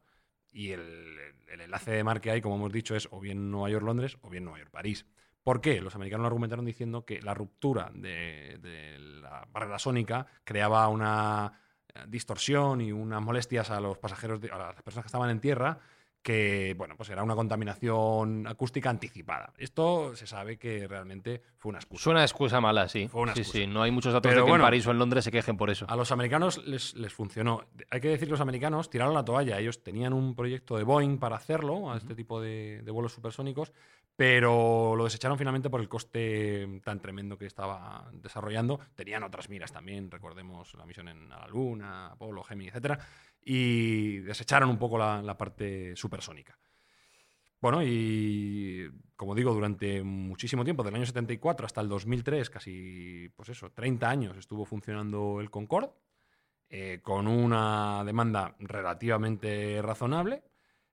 [0.53, 1.17] y el,
[1.51, 4.29] el enlace de mar que hay, como hemos dicho, es o bien Nueva York-Londres o
[4.29, 5.05] bien Nueva York-París.
[5.45, 5.79] ¿Por qué?
[5.79, 11.53] Los americanos lo argumentaron diciendo que la ruptura de, de la barrera sónica creaba una
[11.93, 15.39] eh, distorsión y unas molestias a los pasajeros, de- a las personas que estaban en
[15.39, 15.77] tierra,
[16.23, 19.53] que bueno, pues era una contaminación acústica anticipada.
[19.59, 22.03] Esto se sabe que realmente fue una excusa.
[22.03, 23.07] Suena excusa mala, sí.
[23.07, 23.59] Fue una sí, excusa.
[23.59, 23.67] sí.
[23.67, 24.63] No hay muchos datos Pero de que bueno.
[24.63, 25.85] en París o en Londres se quejen por eso.
[25.87, 27.65] A los americanos les, les funcionó.
[27.91, 29.59] Hay que decir que los americanos tiraron la toalla.
[29.59, 33.71] Ellos tenían un proyecto de Boeing para hacerlo, a este tipo de, de vuelos supersónicos,
[34.15, 38.79] pero lo desecharon finalmente por el coste tan tremendo que estaba desarrollando.
[38.95, 42.99] Tenían otras miras también, recordemos la misión en la Luna, Apolo, Gemini, etcétera.
[43.41, 46.57] y desecharon un poco la, la parte supersónica.
[47.61, 53.49] Bueno, y como digo, durante muchísimo tiempo, del año 74 hasta el 2003, casi, pues
[53.49, 55.91] eso, 30 años estuvo funcionando el Concorde,
[56.69, 60.43] eh, con una demanda relativamente razonable.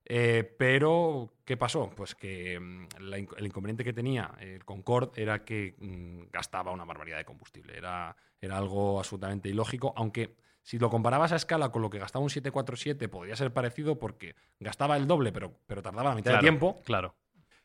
[0.04, 1.90] Eh, pero, ¿qué pasó?
[1.90, 6.84] Pues que mm, la el inconveniente que tenía el Concorde era que mm, gastaba una
[6.84, 7.76] barbaridad de combustible.
[7.76, 12.22] Era, era algo absolutamente ilógico, aunque si lo comparabas a escala con lo que gastaba
[12.22, 16.42] un 747, podría ser parecido porque gastaba el doble, pero, pero tardaba la mitad Claro,
[16.42, 16.80] de tiempo.
[16.84, 17.14] Claro.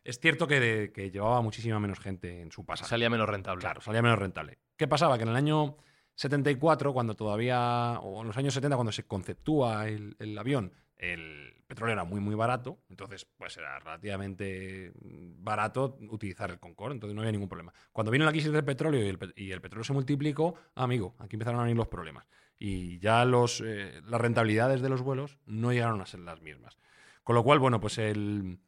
[0.04, 2.90] Es cierto que, que llevaba muchísima menos gente en su pasaje.
[2.90, 3.60] Salía menos rentable.
[3.60, 4.58] Claro, salía menos rentable.
[4.78, 5.18] ¿Qué pasaba?
[5.18, 5.78] Que en el año
[6.16, 11.64] 74, cuando todavía, o en los años 70, cuando se conceptúa el, el avión, el
[11.68, 12.80] petróleo era muy, muy barato.
[12.90, 16.96] Entonces, pues era relativamente barato utilizar el Concorde.
[16.96, 17.74] Entonces no había ningún problema.
[17.92, 19.04] Cuando vino la crisis del petróleo
[19.36, 22.26] y el, petróleo se multiplicó, amigo, aquí empezaron a venir los problemas.
[22.60, 26.78] Y ya eh, las rentabilidades de los vuelos no llegaron a ser las mismas.
[27.24, 28.60] Con lo cual, bueno, pues el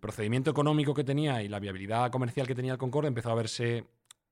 [0.00, 3.84] procedimiento económico que tenía y la viabilidad comercial que tenía el Concorde empezó a verse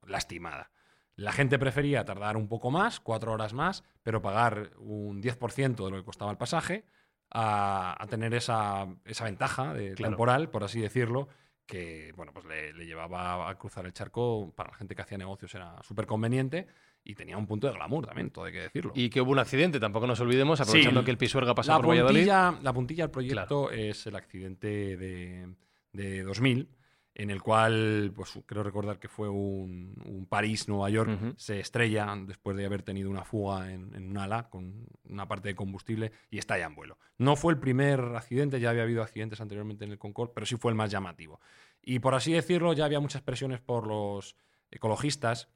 [0.06, 0.70] lastimada.
[1.20, 5.90] La gente prefería tardar un poco más, cuatro horas más, pero pagar un 10% de
[5.90, 6.84] lo que costaba el pasaje
[7.30, 10.12] a, a tener esa, esa ventaja de- Claro.
[10.12, 11.28] temporal, por así decirlo,
[11.66, 14.52] que bueno, pues le, le llevaba a cruzar el charco.
[14.56, 16.66] Para la gente que hacía negocios era súper conveniente
[17.04, 18.92] y tenía un punto de glamour también, todo hay que decirlo.
[18.94, 21.66] Y que hubo un accidente, tampoco nos olvidemos, aprovechando Sí, que el Pisuerga la por
[21.66, 22.06] Valladolid.
[22.20, 25.54] puntilla, la puntilla del proyecto es el accidente de,
[25.92, 26.68] de 2000,
[27.14, 32.56] en el cual, pues creo recordar que fue un, un París-Nueva York, se estrella después
[32.56, 36.38] de haber tenido una fuga en, en un ala con una parte de combustible y
[36.38, 36.98] estalla en vuelo.
[37.18, 40.56] No fue el primer accidente, ya había habido accidentes anteriormente en el Concorde, pero sí
[40.56, 41.40] fue el más llamativo.
[41.82, 44.36] Y por así decirlo, ya había muchas presiones por los
[44.70, 45.48] ecologistas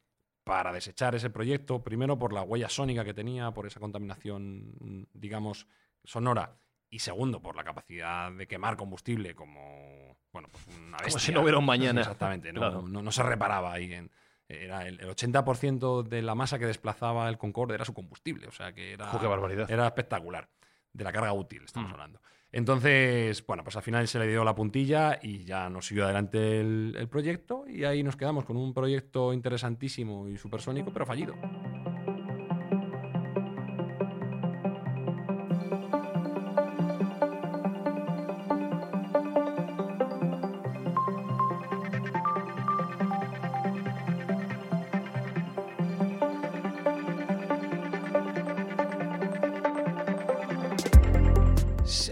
[0.43, 5.67] para desechar ese proyecto, primero por la huella sónica que tenía, por esa contaminación, digamos,
[6.05, 6.59] sonora,
[6.95, 11.19] y segundo, por la capacidad de quemar combustible como, bueno, pues una bestia.
[11.21, 12.01] si no hubiera un mañana.
[12.03, 12.83] Exactamente, no, Claro.
[12.83, 13.93] no, no se reparaba ahí.
[13.93, 14.11] En,
[14.49, 18.53] era el, el 80% de la masa que desplazaba el Concorde era su combustible, o
[18.53, 19.71] sea que era, Jo, qué barbaridad.
[19.71, 20.49] era espectacular.
[20.93, 21.93] De la carga útil estamos Mm.
[21.95, 22.21] hablando.
[22.53, 26.61] Entonces, bueno, pues al final se le dio la puntilla y ya nos siguió adelante
[26.61, 31.35] el, el proyecto y ahí nos quedamos con un proyecto interesantísimo y supersónico, pero fallido.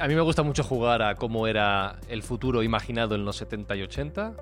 [0.03, 3.77] A mí me gusta mucho jugar a cómo era el futuro imaginado en los 70
[3.77, 4.33] y 80.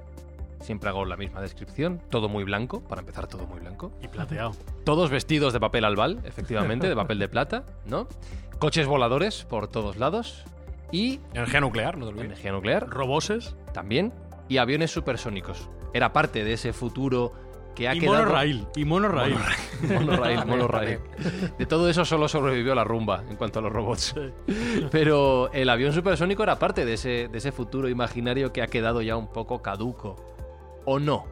[0.63, 2.01] Siempre hago la misma descripción.
[2.09, 3.93] Todo muy blanco, para empezar todo muy blanco.
[4.03, 4.53] Y plateado.
[4.87, 8.09] Todos vestidos de papel albal, efectivamente, de papel de plata, ¿no?
[8.59, 10.45] Coches voladores por todos lados.
[10.93, 12.25] Y Energía nuclear, no te olvides.
[12.29, 14.15] energía nuclear Roboses también.
[14.49, 15.69] Y aviones supersónicos.
[15.93, 17.35] Era parte de ese futuro
[17.81, 18.25] que ha y quedado...
[18.25, 18.67] monorail.
[18.77, 19.37] Y monorail.
[19.89, 21.01] Monorail, monorail.
[21.59, 24.15] De todo eso solo sobrevivió la rumba en cuanto a los robots.
[24.91, 29.01] Pero el avión supersónico era parte de ese, de ese futuro imaginario que ha quedado
[29.01, 30.17] ya un poco caduco.
[30.85, 31.25] ¿O no?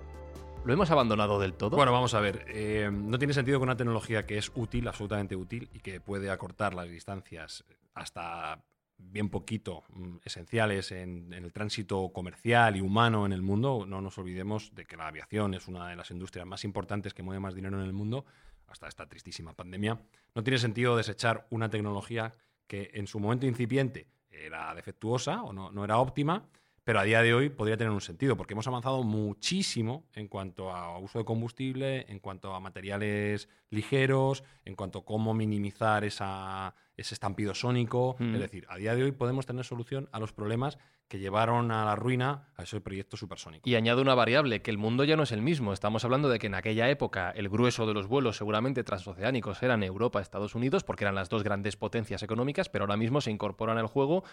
[0.64, 1.76] ¿Lo hemos abandonado del todo?
[1.76, 2.46] Bueno, vamos a ver.
[2.48, 6.30] eh, no tiene sentido que una tecnología que es útil, absolutamente útil, y que puede
[6.30, 7.62] acortar las distancias
[7.94, 8.58] hasta
[8.98, 14.18] bien poquito mm, esenciales en, el tránsito comercial y humano en el mundo, no nos
[14.18, 17.54] olvidemos de que la aviación es una de las industrias más importantes que mueve más
[17.54, 18.26] dinero en el mundo,
[18.66, 19.98] hasta esta tristísima pandemia.
[20.34, 22.34] No tiene sentido desechar una tecnología
[22.66, 26.48] que en su momento incipiente era defectuosa o no, no era óptima,
[26.84, 30.70] pero a día de hoy podría tener un sentido, porque hemos avanzado muchísimo en cuanto
[30.70, 36.74] a uso de combustible, en cuanto a materiales ligeros, en cuanto a cómo minimizar esa,
[36.98, 38.16] ese estampido sónico.
[38.18, 38.34] Mm.
[38.34, 41.86] Es decir, a día de hoy podemos tener solución a los problemas que llevaron a
[41.86, 43.66] la ruina a ese proyecto supersónico.
[43.66, 45.72] Y añado una variable, que el mundo ya no es el mismo.
[45.72, 49.82] Estamos hablando de que en aquella época el grueso de los vuelos seguramente transoceánicos eran
[49.82, 53.78] Europa, Estados Unidos, porque eran las dos grandes potencias económicas, pero ahora mismo se incorporan
[53.78, 54.24] al juego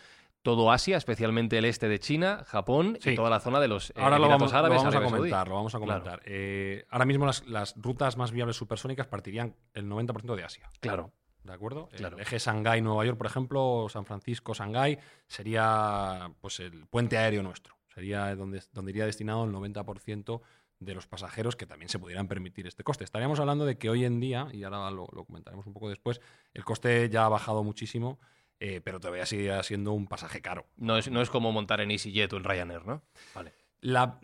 [0.42, 3.94] todo Asia, especialmente el este de China, Japón y toda la zona de los eh,
[3.98, 6.02] Ahora lo vamos, lo Árabes, vamos a comentar, lo vamos a Claro.
[6.02, 6.22] comentar.
[6.26, 10.70] Eh, ahora mismo las, las rutas más viables supersónicas partirían el 90% de Asia.
[10.82, 11.12] Claro.
[11.46, 11.90] ¿De acuerdo?
[11.96, 12.18] Claro.
[12.18, 17.76] El eje Shanghái-Nueva York, por ejemplo, San Francisco-Shanghái, sería pues el puente aéreo nuestro.
[17.94, 20.42] Sería donde, donde iría destinado el 90%
[20.80, 23.04] de los pasajeros que también se pudieran permitir este coste.
[23.04, 26.20] Estaríamos hablando de que hoy en día, y ahora lo, lo comentaremos un poco después,
[26.54, 28.20] el coste ya ha bajado muchísimo,
[28.60, 30.68] eh, pero todavía sigue siendo un pasaje caro.
[30.78, 33.04] No es, no es como montar en EasyJet o en Ryanair, ¿no?
[33.34, 33.54] Vale.
[33.82, 34.20] La,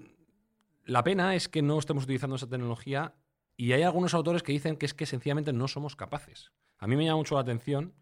[0.86, 3.14] la pena es que no estemos utilizando esa tecnología
[3.58, 6.52] y hay algunos autores que dicen que es que sencillamente no somos capaces.
[6.82, 7.94] A mí me llama mucho la atención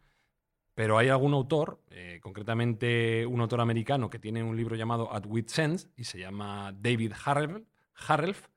[0.73, 5.25] Pero hay algún autor, eh, concretamente un autor americano que tiene un libro llamado At
[5.27, 8.47] Wit's End y se llama David Harrelf,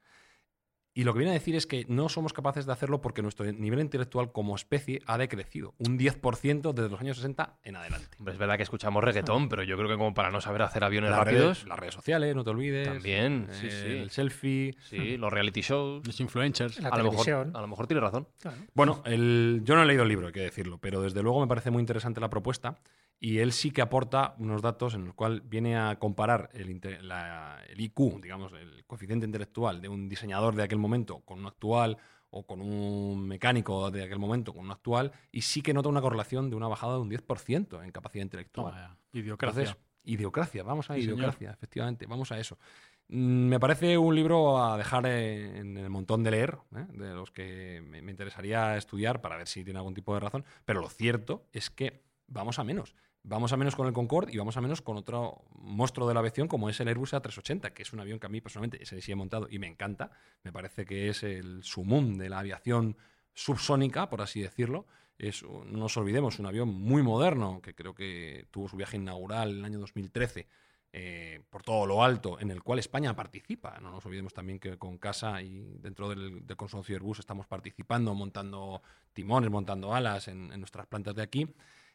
[0.95, 3.51] y lo que viene a decir es que no somos capaces de hacerlo porque nuestro
[3.51, 8.19] nivel intelectual como especie ha decrecido un 10% desde los años 60 en adelante.
[8.27, 11.11] es verdad que escuchamos reggaetón, pero yo creo que como para no saber hacer aviones
[11.11, 11.59] las rápidos.
[11.59, 12.89] Redes, las redes sociales, no te olvides.
[12.89, 13.87] También, sí, sí.
[13.87, 14.77] El selfie.
[14.89, 16.07] Sí, los reality shows.
[16.07, 16.79] Los influencers.
[16.81, 18.29] La a, lo mejor, a lo mejor tiene razón.
[18.75, 21.47] Bueno, el, yo no he leído el libro, hay que decirlo, pero desde luego me
[21.47, 22.79] parece muy interesante la propuesta
[23.25, 27.63] y él sí que aporta unos datos en los cuales viene a comparar el, la-
[27.69, 31.99] el IQ, digamos, el coeficiente intelectual de un diseñador de aquel momento con uno actual
[32.31, 36.01] o con un mecánico de aquel momento con uno actual y sí que nota una
[36.01, 38.73] correlación de una bajada de un 10% en capacidad intelectual.
[38.75, 38.99] Toma.
[39.13, 39.61] Idiocracia.
[39.63, 41.19] Entonces, idiocracia, vamos a Sí, señor.
[41.19, 42.59] idiocracia, efectivamente, vamos a eso.
[43.07, 46.87] Mm, Me parece un libro a dejar en el montón de leer, ¿eh?
[46.93, 50.81] de los que me interesaría estudiar para ver si tiene algún tipo de razón, pero
[50.81, 52.97] lo cierto es que vamos a menos.
[53.25, 56.21] Vamos a menos con el Concorde y vamos a menos con otro monstruo de la
[56.21, 59.01] aviación como es el Airbus A380, que es un avión que a mí personalmente ese
[59.01, 60.11] sí he montado y me encanta.
[60.43, 62.97] Me parece que es el sumum de la aviación
[63.33, 64.87] subsónica, por así decirlo.
[65.19, 69.59] No nos olvidemos, un avión muy moderno que creo que tuvo su viaje inaugural en
[69.59, 70.49] el año 2013
[70.93, 73.79] eh, por todo lo alto, en el cual España participa.
[73.81, 78.83] No nos olvidemos también que con Casa y dentro del, consorcio Airbus estamos participando, montando
[79.13, 81.47] timones, montando alas en nuestras plantas de aquí,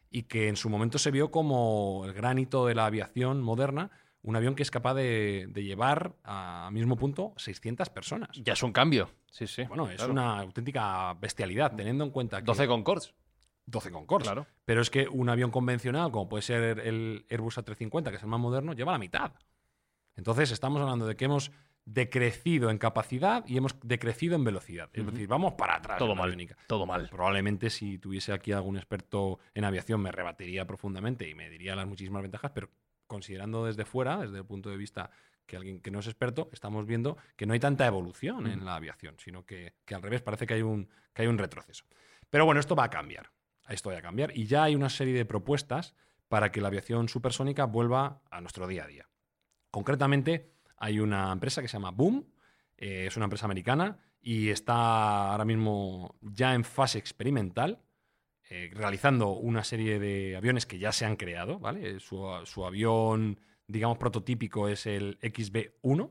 [0.10, 3.92] y que en su momento se vio como el gran hito de la aviación moderna,
[4.22, 8.30] un avión que es capaz de, de llevar a mismo punto 600 personas.
[8.34, 9.10] Ya es un cambio.
[9.32, 9.64] Sí, sí.
[9.64, 10.12] Bueno, es claro.
[10.12, 12.46] una auténtica bestialidad, teniendo en cuenta que...
[12.46, 13.14] 12 Concords.
[13.68, 14.24] 12 Concorde.
[14.24, 14.48] Claro.
[14.66, 18.30] Pero es que un avión convencional, como puede ser el Airbus A350, que es el
[18.30, 19.32] más moderno, lleva la mitad.
[20.16, 21.52] Entonces, estamos hablando de que hemos
[21.88, 24.90] decrecido en capacidad y hemos decrecido en velocidad.
[24.92, 25.98] Es decir, vamos para atrás.
[25.98, 26.36] Todo mal.
[26.68, 27.08] Todo mal.
[27.10, 31.88] Probablemente si tuviese aquí algún experto en aviación me rebatiría profundamente y me diría las
[31.88, 32.70] muchísimas ventajas, pero
[33.08, 35.10] considerando desde fuera, desde el punto de vista
[35.46, 38.76] que alguien que no es experto, estamos viendo que no hay tanta evolución en la
[38.76, 41.86] aviación, sino que, que al revés parece que hay, un, que hay un retroceso.
[42.30, 43.32] Pero bueno, esto va a cambiar.
[43.70, 45.96] Esto va a cambiar y ya hay una serie de propuestas
[46.28, 49.10] para que la aviación supersónica vuelva a nuestro día a día.
[49.72, 52.26] Concretamente, hay una empresa que se llama Boom,
[52.78, 57.80] eh, es una empresa americana y está ahora mismo ya en fase experimental,
[58.50, 62.00] eh, realizando una serie de aviones que ya se han creado, ¿vale?
[62.00, 66.10] Su, su avión, digamos, prototípico es el XB-1.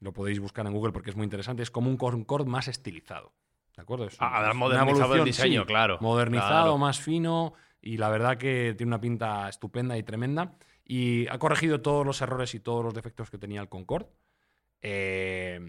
[0.00, 1.62] Lo podéis buscar en Google porque es muy interesante.
[1.62, 3.32] Es como un Concorde más estilizado.
[3.76, 4.06] ¿De acuerdo?
[4.06, 5.98] Es Ah, es una modernizado el diseño, sí, claro.
[6.00, 6.78] Modernizado, Claro.
[6.78, 10.54] más fino y la verdad que tiene una pinta estupenda y tremenda.
[10.84, 14.08] Y ha corregido todos los errores y todos los defectos que tenía el Concorde.
[14.82, 15.60] Eh,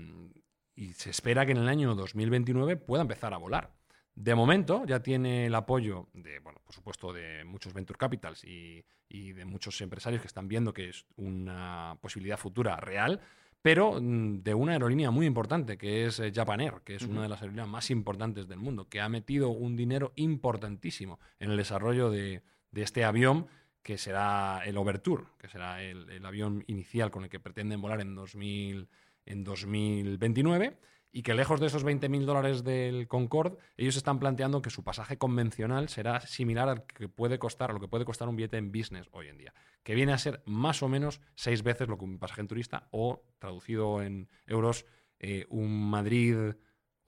[0.75, 3.73] y se espera que en el año 2029 pueda empezar a volar.
[4.15, 8.83] De momento ya tiene el apoyo de, bueno, por supuesto, de muchos venture capitals y,
[9.07, 13.21] y de muchos empresarios que están viendo que es una posibilidad futura real,
[13.61, 17.21] pero mm, de una aerolínea muy importante que es eh, Japan Air, que es una
[17.21, 21.57] de las aerolíneas más importantes del mundo, que ha metido un dinero importantísimo en el
[21.57, 23.47] desarrollo de, de este avión
[23.83, 28.15] que será el Overture, que será el, avión inicial con el que pretenden volar en,
[28.15, 28.87] 2000,
[29.25, 30.77] en 2029
[31.11, 35.17] y que lejos de esos 20.000 dólares del Concorde, ellos están planteando que su pasaje
[35.17, 38.71] convencional será similar al que puede costar, a lo que puede costar un billete en
[38.71, 42.05] business hoy en día, que viene a ser más o menos seis veces lo que
[42.05, 44.85] un pasaje en turista o, traducido en euros,
[45.19, 46.53] eh, un Madrid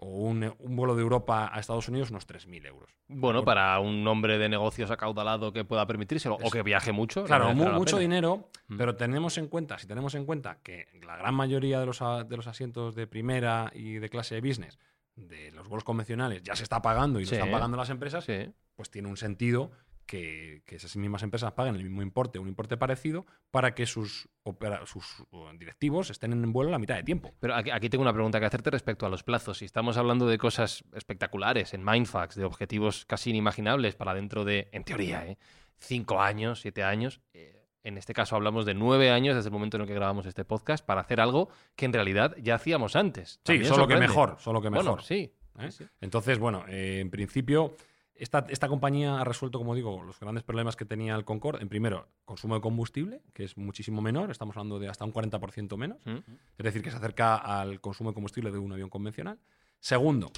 [0.04, 2.89] o un, un vuelo de Europa a Estados Unidos, unos 3.000 euros.
[3.08, 7.24] Bueno, para un hombre de negocios acaudalado que pueda permitírselo o que viaje mucho.
[7.26, 8.02] Claro, mu- mucho pena.
[8.02, 8.78] dinero, Mm.
[8.78, 12.38] pero tenemos en cuenta, si tenemos en cuenta que la gran mayoría de los, de
[12.38, 14.80] los asientos de primera y de clase de business
[15.16, 17.36] de los vuelos convencionales ya se está pagando y lo Sí.
[17.36, 18.52] están pagando las empresas, Sí.
[18.76, 19.70] pues tiene un sentido
[20.06, 24.28] que, que esas mismas empresas paguen el mismo importe, un importe parecido, para que sus,
[24.44, 25.24] opera- sus
[25.58, 27.34] directivos estén en vuelo la mitad de tiempo.
[27.39, 29.58] Pero aquí, aquí tengo una pregunta que hacerte respecto a los plazos.
[29.60, 34.70] Si estamos hablando de cosas espectaculares en Mindfax, de objetivos casi inimaginables para dentro de,
[34.72, 35.38] en teoría, ¿eh?
[35.80, 39.76] cinco años, siete años, eh, en este caso hablamos de nueve años desde el momento
[39.78, 43.42] en el que grabamos este podcast para hacer algo que en realidad ya hacíamos antes.
[43.46, 45.04] Sí, solo que mejor, solo que Bueno, mejor.
[45.04, 45.34] sí.
[45.60, 45.72] ¿eh?
[45.72, 45.86] sí, sí.
[46.00, 47.75] Entonces, bueno, eh, en principio,
[48.16, 51.62] esta, esta compañía ha resuelto, como digo, los grandes problemas que tenía el Concorde.
[51.62, 55.78] En primero, consumo de combustible, que es muchísimo menor, estamos hablando de hasta un 40%
[55.78, 56.18] menos, Mm.
[56.58, 59.40] es decir, que se acerca al consumo de combustible de un avión convencional.
[59.80, 60.32] Segundo,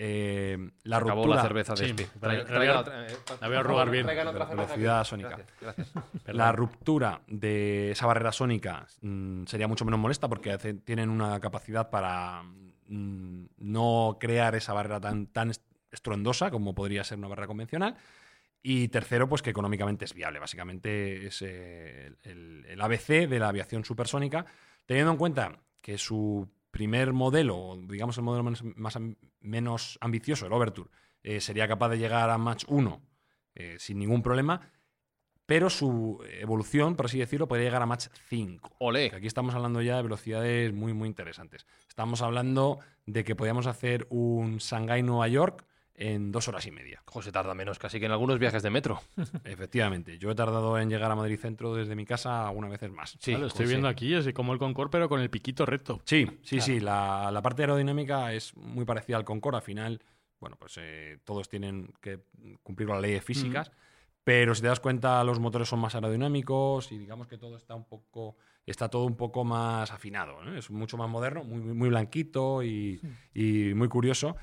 [0.00, 1.36] eh, la Acabó ruptura.
[1.36, 2.02] la cerveza de Sí, Espi.
[2.04, 3.06] la- Traiga- la traiga voy a- otra,
[3.40, 4.04] la voy a robar bien.
[4.06, 5.08] traigan otra cerveza Velocidad aquí.
[5.10, 5.28] sónica.
[5.30, 5.92] Gracias, gracias.
[6.26, 11.90] La ruptura de esa barrera sónica mm, sería mucho menos molesta porque tienen una capacidad
[11.90, 12.44] para
[12.86, 15.50] mm, no crear esa barrera tan, tan
[15.98, 17.96] estruendosa como podría ser una barrera convencional.
[18.62, 20.40] Y tercero, pues que económicamente es viable.
[20.40, 24.46] Básicamente es eh, el, el ABC de la aviación supersónica,
[24.86, 28.98] teniendo en cuenta que su primer modelo, digamos el modelo menos, más,
[29.40, 30.90] menos ambicioso, el Overture,
[31.22, 33.02] eh, sería capaz de llegar a Mach 1
[33.54, 34.60] eh, sin ningún problema,
[35.46, 38.76] pero su evolución, por así decirlo, podría llegar a Mach 5.
[38.80, 39.10] Olé.
[39.14, 41.66] Aquí estamos hablando ya de velocidades muy, muy interesantes.
[41.88, 45.64] Estamos hablando de que podíamos hacer un Shanghái-Nueva York
[46.00, 47.02] en dos horas y media.
[47.06, 49.00] José tarda menos casi que en algunos viajes de metro.
[49.44, 50.16] Efectivamente.
[50.18, 53.16] Yo he tardado en llegar a Madrid Centro desde mi casa algunas veces más.
[53.20, 56.00] Sí, lo estoy viendo aquí, es como el Concorde, pero con el piquito recto.
[56.04, 56.80] Sí, sí, sí.
[56.80, 59.56] La, la parte aerodinámica es muy parecida al Concorde.
[59.58, 60.02] Al final,
[60.40, 62.20] bueno, pues eh, todos tienen que
[62.62, 63.72] cumplir las leyes físicas.
[64.24, 67.74] Pero si te das cuenta, los motores son más aerodinámicos y digamos que todo está
[67.74, 68.36] un poco,
[68.66, 70.44] está todo un poco más afinado.
[70.44, 70.54] ¿no?
[70.54, 73.00] Es mucho más moderno, muy, muy- blanquito y,
[73.32, 74.36] y muy curioso.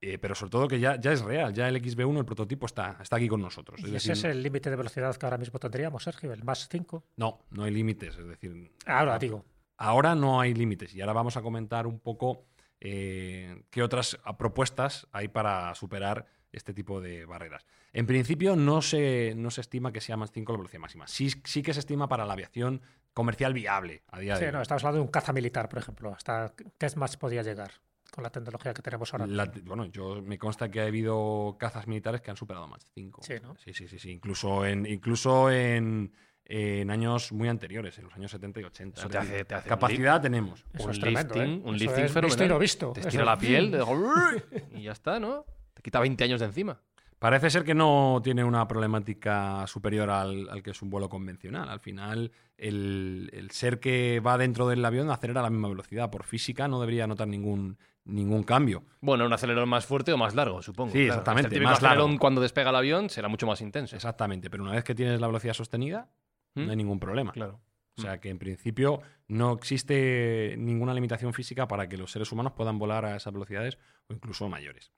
[0.00, 2.98] Eh, pero sobre todo que ya, ya es real, ya el XB1, el prototipo, está,
[3.00, 3.80] está aquí con nosotros.
[3.80, 6.44] Es Y decir, ese es el límite de velocidad que ahora mismo tendríamos, Sergio, el
[6.44, 7.04] más 5.
[7.16, 8.16] no, no hay límites.
[8.18, 9.44] Es decir, Ahora digo.
[9.78, 12.46] Ahora no hay límites y ahora vamos a comentar un poco
[12.80, 17.66] eh, qué otras propuestas hay para superar este tipo de barreras.
[17.92, 21.06] En principio no se, no se estima que sea más 5 la velocidad máxima.
[21.06, 22.80] Sí, sí que se estima para la aviación
[23.12, 24.62] comercial viable a día Sí, de no, hoy.
[24.62, 26.12] estamos hablando de un caza militar, por ejemplo.
[26.14, 27.72] ¿Hasta qué más podía llegar
[28.10, 29.26] con la tecnología que tenemos ahora?
[29.26, 33.22] La- bueno, yo me consta que ha habido cazas militares que han superado más 5.
[33.22, 33.56] Sí, ¿no?
[33.56, 34.10] Sí, sí, sí, sí.
[34.12, 36.12] Incluso en, incluso en,
[36.44, 38.98] en años muy anteriores, en los años 70 y 80.
[39.00, 40.64] Eso Es te hace- te hace un Capacidad tenemos.
[40.72, 41.62] Eso un es tremendo, lifting, ¿eh?
[41.64, 42.22] un Eso lifting es fenomenal.
[42.30, 42.92] visto y no visto.
[42.92, 43.84] Te estira es- la piel de-
[44.78, 45.44] y ya está, ¿no?
[45.74, 46.80] Te quita 20 años de encima.
[47.18, 51.68] Parece ser que no tiene una problemática superior al, al que es un vuelo convencional.
[51.68, 56.10] Al final, el, el ser que va dentro del avión acelera a la misma velocidad.
[56.10, 58.84] Por física no debería notar ningún, ningún cambio.
[59.00, 60.92] Bueno, un acelerón más fuerte o más largo, supongo.
[60.92, 62.02] Sí, exactamente, El típico más largo.
[62.02, 63.96] acelerón cuando despega el avión será mucho más intenso.
[63.96, 66.10] Exactamente, pero una vez que tienes la velocidad sostenida,
[66.54, 66.64] ¿Mm?
[66.66, 67.32] no hay ningún problema.
[67.32, 67.60] Claro.
[67.98, 72.52] O sea que en principio no existe ninguna limitación física para que los seres humanos
[72.52, 74.92] puedan volar a esas velocidades o incluso mayores.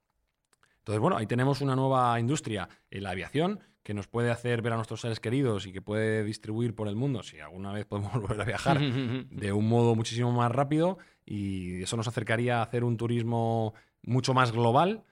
[0.89, 4.72] Entonces, bueno, ahí tenemos una nueva industria en la aviación que nos puede hacer ver
[4.72, 8.11] a nuestros seres queridos y que puede distribuir por el mundo, si alguna vez podemos
[8.22, 8.80] volver a viajar,
[9.30, 14.32] de un modo muchísimo más rápido y eso nos acercaría a hacer un turismo mucho
[14.32, 15.05] más global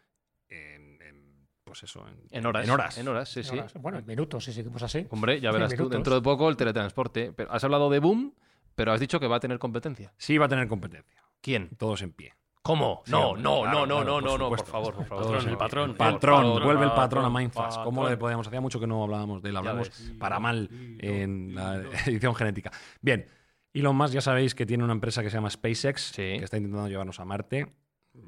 [0.48, 2.64] en, en, pues eso, en, En horas.
[2.64, 2.96] En horas.
[2.96, 3.50] En horas, sí, sí.
[3.58, 5.06] Ahora, Bueno, en minutos, si seguimos así.
[5.10, 7.34] Hombre, ya verás tú, dentro de poco el teletransporte.
[7.34, 8.34] Pero has hablado de boom,
[8.74, 10.14] pero has dicho que va a tener competencia.
[10.16, 11.22] Sí va a tener competencia.
[11.42, 11.68] ¿Quién?
[11.76, 12.32] Todos en pie.
[12.66, 13.04] ¿Cómo?
[13.06, 15.24] No, no, no, no, no, no, no, por favor, por favor.
[15.24, 15.94] Todos el patrón.
[15.94, 17.76] Patrón, Patrón, vuelve el patrón patrón, a Mindfast.
[17.84, 18.10] ¿Cómo patrón.
[18.10, 18.48] le podíamos?
[18.48, 19.56] Hacía mucho que no hablábamos de él.
[19.56, 22.72] Hablamos para mal en la edición genética.
[23.00, 23.24] Bien,
[23.72, 26.88] Elon Musk ya sabéis que tiene una empresa que se llama SpaceX, que está intentando
[26.88, 27.72] llevarnos a Marte.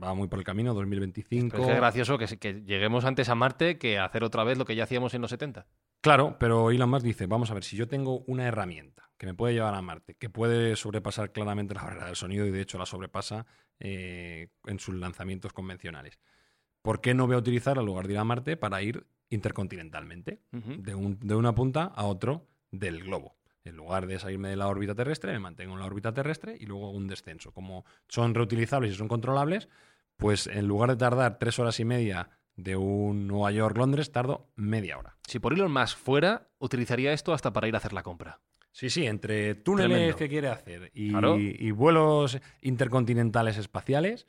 [0.01, 1.51] Va muy por el camino, 2025.
[1.51, 4.57] Pero es que es gracioso que, que lleguemos antes a Marte que hacer otra vez
[4.57, 5.67] lo que ya hacíamos en los 70.
[6.01, 9.35] Claro, pero Elon Musk dice, vamos a ver, si yo tengo una herramienta que me
[9.35, 12.79] puede llevar a Marte, que puede sobrepasar claramente la barrera del sonido y de hecho
[12.79, 13.47] la sobrepasa
[13.81, 16.19] eh, en sus lanzamientos convencionales,
[16.83, 20.41] ¿por qué no voy a utilizar en lugar de ir a Marte para ir intercontinentalmente,
[20.53, 23.37] de, un- de una punta a otro del globo?
[23.65, 26.65] En lugar de salirme de la órbita terrestre, me mantengo en la órbita terrestre y
[26.67, 27.53] luego hago un descenso.
[27.53, 29.69] Como son reutilizables y son controlables,
[30.17, 34.99] pues en lugar de tardar tres horas y media de un Nueva York-Londres, tardo media
[34.99, 35.17] hora.
[35.27, 38.41] Si por Elon Musk fuera, utilizaría esto hasta para ir a hacer la compra.
[38.79, 40.17] Sí, sí, entre túneles Tremendo.
[40.17, 41.37] que quiere hacer y, Claro.
[41.37, 44.29] y vuelos intercontinentales espaciales,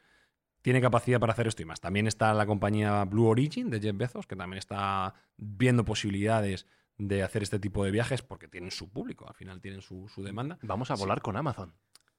[0.64, 1.80] tiene capacidad para hacer esto y más.
[1.80, 6.66] También está la compañía Blue Origin de Jeff Bezos, que también está viendo posibilidades
[6.98, 10.24] de hacer este tipo de viajes porque tienen su público, al final tienen su, su
[10.24, 10.58] demanda.
[10.64, 11.76] Vamos a volar con Amazon.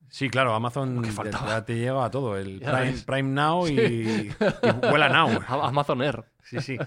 [0.08, 1.02] Sí, claro, Amazon
[1.48, 2.94] ya te llega a todo, el Prime.
[3.06, 4.30] Prime Now y, y
[4.88, 5.40] vuela Now.
[5.64, 6.24] Amazon Air.
[6.44, 6.78] Sí, sí.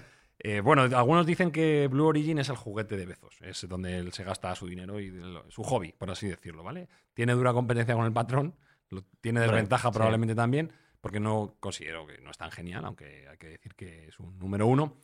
[0.46, 4.12] Eh, bueno, algunos dicen que Blue Origin es el juguete de Bezos, es donde él
[4.12, 6.86] se gasta su dinero y lo- su hobby, por así decirlo, ¿vale?
[7.14, 8.54] Tiene dura competencia con el patrón,
[8.90, 10.70] lo- tiene desventaja probablemente también,
[11.00, 14.38] porque no considero que no es tan genial, aunque hay que decir que es un
[14.38, 14.98] número uno.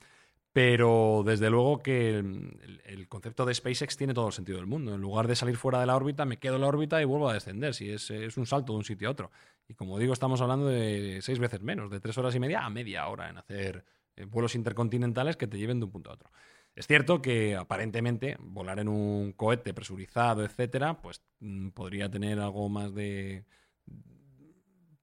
[0.53, 4.95] Pero desde luego que el, el concepto de SpaceX tiene todo el sentido del mundo.
[4.95, 7.28] En lugar de salir fuera de la órbita, me quedo en la órbita y vuelvo
[7.30, 7.72] a descender.
[7.72, 9.30] Si es, es un salto de un sitio a otro.
[9.68, 12.68] Y como digo, estamos hablando de seis veces menos, de tres horas y media a
[12.70, 13.84] media hora en hacer
[14.27, 16.31] vuelos intercontinentales que te lleven de un punto a otro.
[16.75, 22.68] Es cierto que aparentemente volar en un cohete presurizado, etcétera, pues mm, podría tener algo
[22.68, 23.45] más de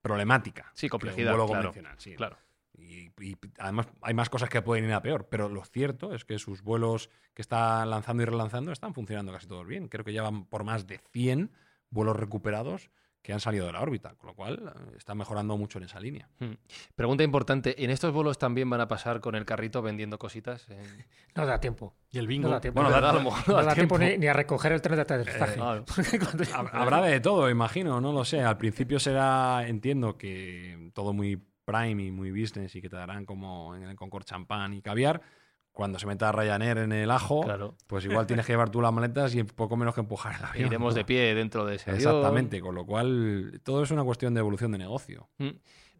[0.01, 0.71] problemática.
[0.73, 2.15] Sí, complejidad, Un vuelo claro, convencional, sí.
[2.15, 2.37] Claro.
[2.73, 6.25] Y, y además hay más cosas que pueden ir a peor, pero lo cierto es
[6.25, 9.87] que sus vuelos que está lanzando y relanzando están funcionando casi todos bien.
[9.89, 11.51] Creo que ya van por más de 100
[11.89, 12.91] vuelos recuperados
[13.27, 15.99] que han salido de la órbita, con lo cual eh, está mejorando mucho en esa
[15.99, 16.29] línea.
[16.39, 16.53] Hmm.
[16.95, 20.65] Pregunta importante, ¿en estos vuelos también van a pasar con el carrito vendiendo cositas?
[20.69, 20.81] Eh,
[21.35, 21.93] No da tiempo.
[22.09, 22.47] Y el bingo.
[22.47, 22.81] No da tiempo.
[22.81, 24.13] Bueno, no da- a lo mejor no no da da tiempo tiempo.
[24.13, 25.55] ni, ni a recoger el tren de aterrizaje.
[25.59, 28.41] cuando- Hab- Habrá de todo, imagino, no lo sé.
[28.41, 33.25] Al principio será, entiendo que todo muy prime y muy business y que te darán
[33.25, 35.21] como en el Concord champán y caviar.
[35.77, 37.75] Cuando se meta Ryanair en el ajo, Claro.
[37.85, 40.65] pues igual tienes que llevar tú las maletas y poco menos que empujar el avión.
[40.69, 40.97] Iremos ¿no?
[40.97, 42.09] de pie dentro de ese avión.
[42.15, 45.29] Exactamente, con lo cual todo es una cuestión de evolución de negocio.
[45.37, 45.49] Mm.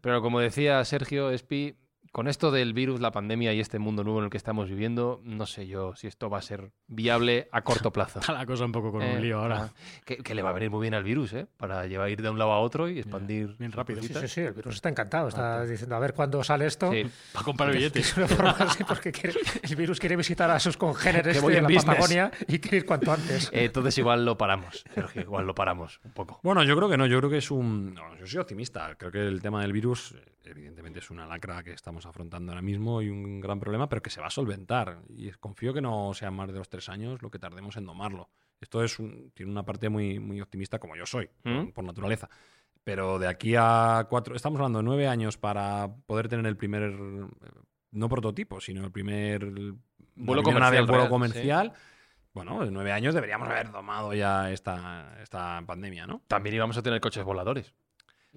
[0.00, 1.76] Pero como decía Sergio Espi,
[2.12, 5.20] con esto del virus, la pandemia y este mundo nuevo en el que estamos viviendo,
[5.24, 8.18] no sé yo si esto va a ser viable a corto plazo.
[8.20, 9.70] Está la cosa un poco con Eh, un lío ahora.
[9.72, 11.46] ah, que, que le va a venir muy bien al virus, ¿eh?
[11.56, 13.56] Para llevar ir de un lado a otro y expandir.
[13.58, 14.02] Bien rápido.
[14.02, 15.28] Sí, sí, sí, el virus está encantado.
[15.28, 16.90] Está diciendo, a ver cuándo sale esto.
[16.92, 17.04] Sí.
[17.32, 18.14] Para comprar billetes.
[18.88, 21.84] Porque quiere- el virus quiere visitar a sus congéneres Que voy de en la business.
[21.84, 23.48] Patagonia y quiere ir cuanto antes.
[23.52, 26.40] Eh, entonces igual lo paramos, Sergio, igual lo paramos un poco.
[26.42, 27.94] Bueno, yo creo que no, yo creo que es un...
[27.94, 31.62] no, yo soy optimista, creo que el tema del virus eh, evidentemente es una lacra
[31.62, 35.02] que estamos afrontando ahora mismo y un gran problema, pero que se va a solventar.
[35.08, 38.28] Y confío que no sean más de los tres años lo que tardemos en domarlo.
[38.60, 41.72] Esto es un- tiene una parte muy, muy optimista como yo soy, por- ¿Mm?
[41.72, 42.28] por, naturaleza.
[42.84, 46.82] Pero de aquí a cuatro, estamos hablando de nueve años para poder tener el primer,
[46.90, 47.26] eh,
[47.92, 49.44] no prototipo, sino el primer
[50.14, 51.72] Vuelo comercial vuelo real, comercial.
[52.34, 56.22] Bueno, en nueve años deberíamos haber domado ya esta, esta pandemia, ¿no?
[56.28, 57.74] También íbamos a tener coches voladores.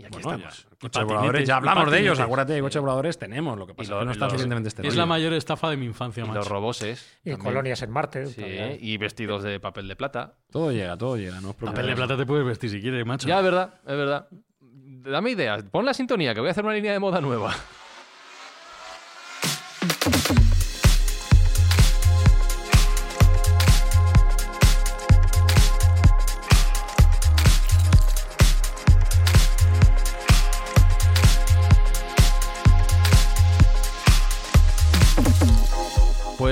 [0.02, 0.64] Y aquí Bueno, estamos.
[0.72, 3.92] ya, coches voladores, ya hablamos de ellos, acuérdate, de coches voladores tenemos, lo que pasa
[3.92, 4.98] lo- es que no los- suficientemente Es esteroides.
[4.98, 6.40] la mayor estafa de mi infancia, Y macho.
[6.40, 7.20] los roboses.
[7.24, 7.40] Y también.
[7.40, 8.26] colonias en Marte.
[8.28, 8.76] Sí, todavía.
[8.80, 10.34] y vestidos de papel de plata.
[10.52, 13.28] Todo llega, todo llega, no Papel de plata te puedes vestir si quieres, macho.
[13.28, 14.28] Ya, es verdad, es verdad.
[14.60, 15.64] Dame ideas.
[15.72, 17.54] Pon la sintonía, que voy a hacer una línea de moda nueva.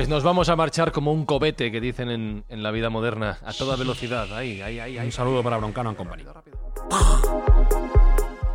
[0.10, 3.54] Nos vamos a marchar como un cobete que dicen en, en la vida moderna, a
[3.54, 4.34] toda velocidad.
[4.36, 4.98] Ahí, ahí, ahí.
[4.98, 6.24] Un saludo para Broncano and Company.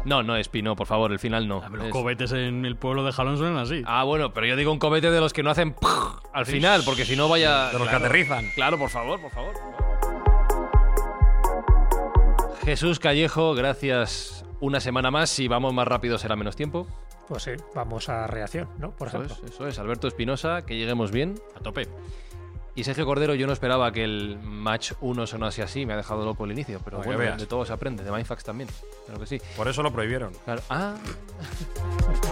[0.05, 1.63] No, no es Pino, por favor, el final no.
[1.71, 3.83] Los Es- cohetes en el pueblo de Jalón suenan así.
[3.87, 5.75] Ah, bueno, pero yo digo un cobete de los que no hacen
[6.33, 7.71] al final, porque si no vaya.
[7.71, 8.51] De los que aterrizan.
[8.55, 9.55] Claro, por favor, por favor.
[12.65, 15.31] Jesús Callejo, gracias una semana más.
[15.31, 16.87] Si vamos más rápido será menos tiempo.
[17.29, 18.91] Pues sí, vamos a reacción, ¿no?
[18.93, 19.47] Por Eso ejemplo.
[19.47, 19.79] es, eso es.
[19.79, 21.35] Alberto Espinosa, que lleguemos bien.
[21.57, 21.89] A tope.
[22.77, 26.25] Y Sergio Cordero, yo no esperaba que el match 1 sonase así, me ha dejado
[26.25, 28.69] loco el inicio, pero bueno, de todo se aprende, de Mindfax también,
[29.07, 29.41] claro que sí.
[29.57, 30.33] Por eso lo prohibieron.
[30.45, 30.61] Claro.
[30.69, 30.97] Ah.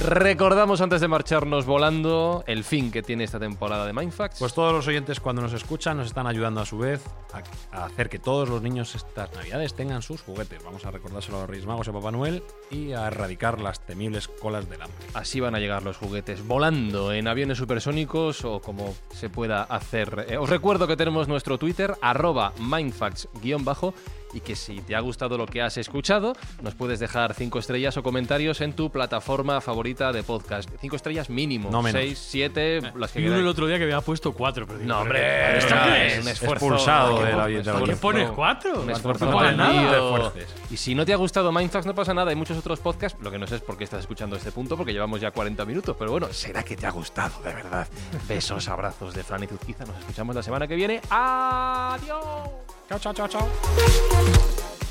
[0.00, 4.38] Recordamos antes de marcharnos volando el fin que tiene esta temporada de Mindfax.
[4.38, 7.02] Pues todos los oyentes cuando nos escuchan nos están ayudando a su vez
[7.34, 10.64] a, a hacer que todos los niños estas navidades tengan sus juguetes.
[10.64, 13.84] Vamos a recordárselo a los Reyes Magos y a Papá Noel y a erradicar las
[13.84, 14.96] temibles colas del hambre.
[15.12, 20.24] Así van a llegar los juguetes, volando en aviones supersónicos o como se pueda hacer.
[20.30, 23.92] Eh, os recuerdo que tenemos nuestro Twitter, arroba mindfacts-bajo,
[24.32, 27.96] y que si te ha gustado lo que has escuchado, nos puedes dejar cinco estrellas
[27.96, 30.68] o comentarios en tu plataforma favorita de podcast.
[30.80, 32.00] Cinco estrellas mínimo, No menos.
[32.00, 33.40] seis, siete, las que Y uno queráis.
[33.42, 34.66] el otro día que había puesto cuatro.
[34.66, 36.54] Pero digo, No, hombre, ¿pero ¿esto no, qué es un esfuerzo.
[36.66, 38.80] Expulsado un de la- ¿Por qué pones cuatro?
[38.82, 40.18] Un esfuerzo No añadido.
[40.18, 40.32] nada.
[40.70, 42.30] Y si no te ha gustado Mindfax, no pasa nada.
[42.30, 43.20] Hay muchos otros podcasts.
[43.22, 45.64] Lo que no sé es por qué estás escuchando este punto, porque llevamos ya 40
[45.64, 45.96] minutos.
[45.98, 47.88] Pero bueno, será que te ha gustado, de verdad.
[48.28, 49.84] Besos, abrazos de Fran y Zuzquiza.
[49.84, 51.00] Nos escuchamos la semana que viene.
[51.10, 52.79] ¡Adiós!
[52.90, 53.48] Chao, chao, chao, chao.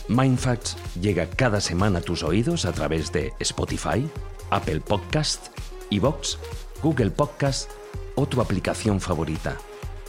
[0.07, 4.09] Mindfacts llega cada semana a tus oídos a través de Spotify,
[4.51, 5.47] Apple Podcast,
[5.91, 6.39] Evox,
[6.81, 7.69] Google Podcast
[8.15, 9.57] o tu aplicación favorita.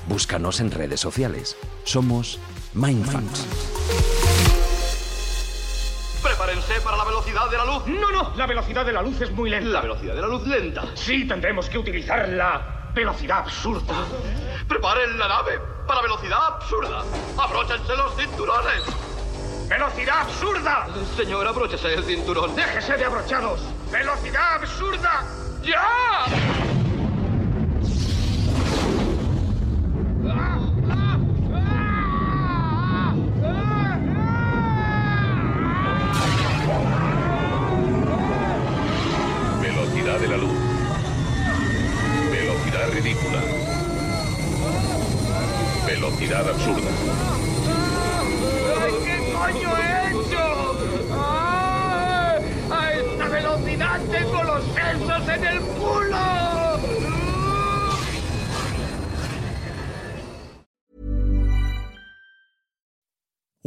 [0.07, 1.57] Búscanos en redes sociales.
[1.83, 2.39] Somos
[2.75, 3.45] Mindfacts.
[6.23, 7.87] Prepárense para la velocidad de la luz.
[7.89, 9.69] No, no, la velocidad de la luz es muy lenta.
[9.69, 10.85] La velocidad de la luz lenta.
[10.95, 13.95] Sí, tendremos que utilizar la velocidad absurda.
[14.69, 17.05] Preparen la nave para velocidad absurda.
[17.39, 18.83] Abróchense los cinturones.
[19.69, 20.89] ¡Velocidad absurda!
[21.17, 22.57] Señor, abróchese el cinturón.
[22.57, 23.61] ¡Déjese de abrochados!
[23.93, 25.25] ¡Velocidad absurda!
[25.63, 26.70] ¡Ya!